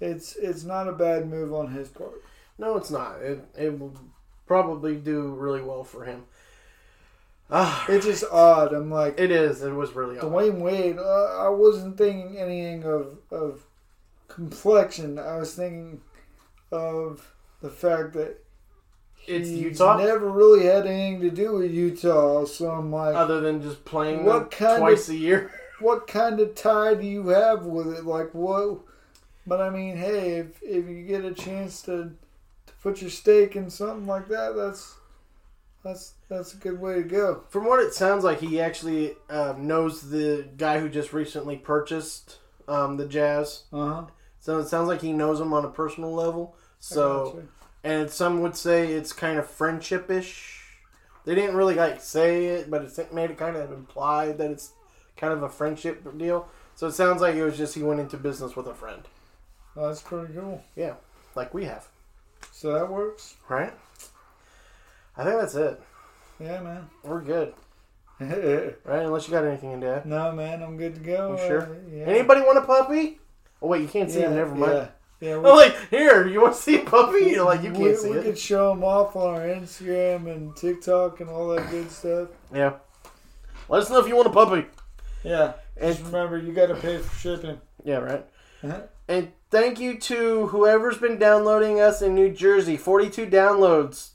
it's 0.00 0.36
it's 0.36 0.64
not 0.64 0.88
a 0.88 0.92
bad 0.92 1.28
move 1.28 1.52
on 1.52 1.72
his 1.72 1.88
part. 1.88 2.22
no, 2.58 2.76
it's 2.76 2.90
not. 2.90 3.20
It 3.20 3.44
it 3.56 3.78
will 3.78 3.94
probably 4.48 4.96
do 4.96 5.28
really 5.34 5.62
well 5.62 5.84
for 5.84 6.04
him. 6.04 6.24
Ah, 7.50 7.84
It's 7.88 8.04
just 8.04 8.24
odd. 8.30 8.72
I'm 8.74 8.90
like 8.90 9.18
it 9.18 9.30
is. 9.30 9.62
It 9.62 9.72
was 9.72 9.94
really 9.94 10.18
odd. 10.18 10.24
Dwyane 10.30 10.58
Wade. 10.60 10.98
Uh, 10.98 11.46
I 11.46 11.48
wasn't 11.48 11.96
thinking 11.96 12.36
anything 12.38 12.84
of 12.84 13.18
of 13.30 13.62
complexion. 14.28 15.18
I 15.18 15.36
was 15.36 15.54
thinking 15.54 16.00
of 16.70 17.32
the 17.62 17.70
fact 17.70 18.12
that 18.14 18.44
It's 19.26 19.48
he's 19.48 19.58
Utah? 19.60 19.96
Never 19.96 20.30
really 20.30 20.66
had 20.66 20.86
anything 20.86 21.20
to 21.22 21.30
do 21.30 21.54
with 21.56 21.70
Utah. 21.70 22.44
So 22.44 22.70
I'm 22.70 22.92
like, 22.92 23.14
other 23.14 23.40
than 23.40 23.62
just 23.62 23.84
playing 23.84 24.24
What 24.24 24.50
kind 24.50 24.80
twice 24.80 25.08
of- 25.08 25.14
a 25.14 25.18
year. 25.18 25.50
what 25.80 26.06
kind 26.06 26.40
of 26.40 26.54
tie 26.54 26.94
do 26.94 27.06
you 27.06 27.28
have 27.28 27.64
with 27.64 27.88
it? 27.96 28.04
Like 28.04 28.34
what? 28.34 28.80
But 29.46 29.62
I 29.62 29.70
mean, 29.70 29.96
hey, 29.96 30.32
if 30.40 30.62
if 30.62 30.86
you 30.86 31.04
get 31.06 31.24
a 31.24 31.32
chance 31.32 31.80
to 31.82 32.12
put 32.82 33.00
your 33.00 33.10
stake 33.10 33.56
in 33.56 33.70
something 33.70 34.06
like 34.06 34.28
that, 34.28 34.54
that's 34.56 34.96
that's 35.84 36.14
that's 36.28 36.54
a 36.54 36.56
good 36.56 36.80
way 36.80 36.94
to 36.96 37.02
go. 37.02 37.44
From 37.48 37.66
what 37.66 37.80
it 37.80 37.94
sounds 37.94 38.24
like, 38.24 38.40
he 38.40 38.60
actually 38.60 39.14
um, 39.30 39.66
knows 39.66 40.10
the 40.10 40.48
guy 40.56 40.80
who 40.80 40.88
just 40.88 41.12
recently 41.12 41.56
purchased 41.56 42.38
um, 42.66 42.96
the 42.96 43.06
Jazz. 43.06 43.64
Uh 43.72 43.86
huh. 43.86 44.06
So 44.40 44.58
it 44.58 44.68
sounds 44.68 44.88
like 44.88 45.00
he 45.00 45.12
knows 45.12 45.40
him 45.40 45.52
on 45.52 45.64
a 45.64 45.70
personal 45.70 46.14
level. 46.14 46.56
So, 46.78 47.42
and 47.82 48.08
some 48.08 48.40
would 48.42 48.56
say 48.56 48.92
it's 48.92 49.12
kind 49.12 49.38
of 49.38 49.50
friendship-ish. 49.50 50.62
They 51.24 51.34
didn't 51.34 51.56
really 51.56 51.74
like 51.74 52.00
say 52.00 52.46
it, 52.46 52.70
but 52.70 52.82
it 52.82 53.12
made 53.12 53.30
it 53.30 53.36
kind 53.36 53.56
of 53.56 53.72
implied 53.72 54.38
that 54.38 54.50
it's 54.50 54.72
kind 55.16 55.32
of 55.32 55.42
a 55.42 55.48
friendship 55.48 56.06
deal. 56.16 56.48
So 56.76 56.86
it 56.86 56.92
sounds 56.92 57.20
like 57.20 57.34
it 57.34 57.44
was 57.44 57.56
just 57.58 57.74
he 57.74 57.82
went 57.82 58.00
into 58.00 58.16
business 58.16 58.54
with 58.54 58.66
a 58.68 58.74
friend. 58.74 59.02
That's 59.74 60.00
pretty 60.00 60.32
cool. 60.34 60.62
Yeah, 60.76 60.94
like 61.34 61.52
we 61.52 61.64
have, 61.64 61.88
So 62.52 62.72
that 62.72 62.90
works. 62.90 63.36
right? 63.48 63.72
I 65.16 65.24
think 65.24 65.40
that's 65.40 65.54
it. 65.54 65.80
Yeah, 66.40 66.60
man. 66.60 66.88
We're 67.02 67.20
good, 67.22 67.54
right? 68.20 69.02
Unless 69.04 69.26
you 69.26 69.32
got 69.32 69.44
anything 69.44 69.80
to 69.80 70.02
No, 70.04 70.32
man, 70.32 70.62
I'm 70.62 70.76
good 70.76 70.94
to 70.94 71.00
go. 71.00 71.32
You 71.32 71.48
sure? 71.48 71.62
Uh, 71.62 71.74
yeah. 71.90 72.04
Anybody 72.04 72.40
want 72.42 72.58
a 72.58 72.62
puppy? 72.62 73.18
Oh 73.60 73.66
wait, 73.68 73.82
you 73.82 73.88
can't 73.88 74.10
see 74.10 74.20
yeah, 74.20 74.28
him. 74.28 74.36
Never 74.36 74.54
mind. 74.54 74.88
Yeah, 75.20 75.28
yeah 75.30 75.38
we, 75.38 75.50
I'm 75.50 75.56
like, 75.56 75.76
here, 75.90 76.26
you 76.28 76.40
want 76.40 76.54
to 76.54 76.60
see 76.60 76.80
a 76.80 76.84
puppy? 76.84 77.24
You're 77.30 77.44
like, 77.44 77.62
you 77.62 77.72
can't 77.72 77.96
see 77.98 78.10
we 78.10 78.18
it. 78.18 78.22
could 78.24 78.38
show 78.38 78.70
them 78.70 78.84
off 78.84 79.16
on 79.16 79.34
our 79.34 79.40
Instagram 79.46 80.30
and 80.32 80.54
TikTok 80.56 81.20
and 81.20 81.28
all 81.28 81.48
that 81.48 81.68
good 81.70 81.90
stuff. 81.90 82.28
Yeah. 82.54 82.74
Let 83.68 83.82
us 83.82 83.90
know 83.90 83.98
if 83.98 84.06
you 84.06 84.14
want 84.14 84.28
a 84.28 84.32
puppy. 84.32 84.66
Yeah. 85.24 85.54
And- 85.76 85.94
Just 85.96 86.06
remember, 86.06 86.38
you 86.38 86.52
got 86.52 86.66
to 86.66 86.74
pay 86.76 86.98
for 86.98 87.18
shipping. 87.18 87.60
Yeah, 87.84 87.96
right. 87.96 88.24
Uh-huh. 88.62 88.80
And 89.08 89.32
thank 89.50 89.78
you 89.80 89.98
to 89.98 90.48
whoever's 90.48 90.98
been 90.98 91.18
downloading 91.18 91.80
us 91.80 92.02
in 92.02 92.14
New 92.14 92.30
Jersey. 92.30 92.76
42 92.76 93.26
downloads. 93.26 94.10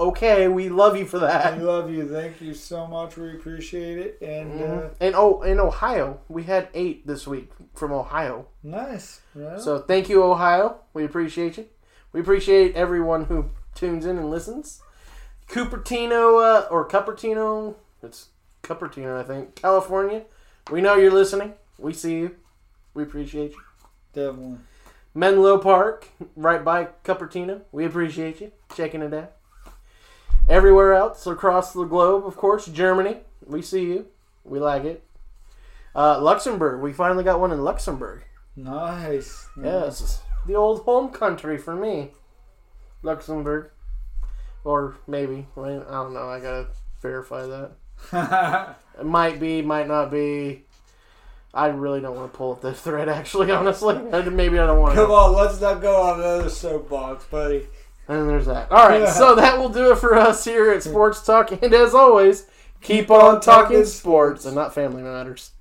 Okay, 0.00 0.48
we 0.48 0.68
love 0.68 0.96
you 0.96 1.06
for 1.06 1.20
that. 1.20 1.56
We 1.56 1.62
love 1.62 1.88
you. 1.88 2.08
Thank 2.08 2.40
you 2.40 2.52
so 2.52 2.86
much. 2.86 3.16
We 3.16 3.30
appreciate 3.30 3.98
it. 3.98 4.18
And 4.20 4.60
uh, 4.60 4.88
And 5.00 5.14
oh, 5.14 5.42
in 5.42 5.60
Ohio, 5.60 6.20
we 6.28 6.42
had 6.42 6.68
eight 6.74 7.06
this 7.06 7.26
week 7.28 7.52
from 7.74 7.92
Ohio. 7.92 8.48
nice. 8.62 9.20
Right? 9.36 9.60
So 9.60 9.78
thank 9.78 10.08
you, 10.08 10.22
Ohio. 10.24 10.78
We 10.94 11.04
appreciate 11.04 11.58
you. 11.58 11.66
We 12.12 12.20
appreciate 12.20 12.74
everyone 12.74 13.26
who 13.26 13.50
tunes 13.76 14.04
in 14.04 14.18
and 14.18 14.30
listens. 14.30 14.80
Cupertino, 15.48 16.42
uh, 16.42 16.66
or 16.70 16.88
Cupertino, 16.88 17.74
it's 18.02 18.28
Cupertino, 18.62 19.18
I 19.18 19.22
think, 19.22 19.54
California. 19.56 20.22
We 20.70 20.80
know 20.80 20.96
you're 20.96 21.12
listening. 21.12 21.54
We 21.78 21.92
see 21.92 22.14
you. 22.16 22.36
We 22.94 23.02
appreciate 23.02 23.52
you. 23.52 23.58
Definitely. 24.14 24.58
Menlo 25.14 25.58
Park, 25.58 26.08
right 26.34 26.64
by 26.64 26.88
Cupertino. 27.04 27.62
We 27.72 27.84
appreciate 27.84 28.40
you 28.40 28.52
checking 28.74 29.02
it 29.02 29.14
out. 29.14 29.32
Everywhere 30.48 30.94
else 30.94 31.26
across 31.26 31.72
the 31.72 31.84
globe, 31.84 32.26
of 32.26 32.36
course, 32.36 32.66
Germany. 32.66 33.18
We 33.46 33.62
see 33.62 33.84
you. 33.84 34.06
We 34.44 34.58
like 34.58 34.84
it. 34.84 35.04
Uh, 35.94 36.20
Luxembourg. 36.20 36.80
We 36.80 36.92
finally 36.92 37.24
got 37.24 37.40
one 37.40 37.52
in 37.52 37.62
Luxembourg. 37.62 38.24
Nice. 38.56 39.48
Yes, 39.60 40.22
the 40.46 40.54
old 40.54 40.82
home 40.82 41.10
country 41.10 41.58
for 41.58 41.74
me, 41.74 42.10
Luxembourg, 43.02 43.70
or 44.64 44.96
maybe 45.06 45.46
I 45.56 45.68
don't 45.68 46.14
know. 46.14 46.28
I 46.28 46.40
gotta 46.40 46.68
verify 47.00 47.46
that. 47.46 48.76
It 48.98 49.04
might 49.06 49.40
be, 49.40 49.60
might 49.60 49.88
not 49.88 50.12
be. 50.12 50.63
I 51.54 51.68
really 51.68 52.00
don't 52.00 52.16
want 52.16 52.32
to 52.32 52.36
pull 52.36 52.52
up 52.52 52.60
this 52.60 52.80
thread. 52.80 53.08
Actually, 53.08 53.50
honestly, 53.50 53.94
maybe 54.30 54.58
I 54.58 54.66
don't 54.66 54.80
want 54.80 54.94
to. 54.94 55.00
Come 55.02 55.10
on, 55.10 55.34
let's 55.34 55.60
not 55.60 55.80
go 55.80 56.00
on 56.00 56.20
another 56.20 56.50
soapbox, 56.50 57.24
buddy. 57.24 57.68
And 58.08 58.28
there's 58.28 58.46
that. 58.46 58.70
All 58.70 58.88
right, 58.88 59.08
so 59.08 59.34
that 59.34 59.58
will 59.58 59.70
do 59.70 59.92
it 59.92 59.98
for 59.98 60.14
us 60.14 60.44
here 60.44 60.70
at 60.70 60.82
Sports 60.82 61.24
Talk. 61.24 61.52
And 61.62 61.72
as 61.72 61.94
always, 61.94 62.46
keep 62.82 63.10
on 63.10 63.40
talking 63.40 63.84
sports 63.84 64.44
and 64.44 64.54
not 64.54 64.74
family 64.74 65.02
matters. 65.02 65.52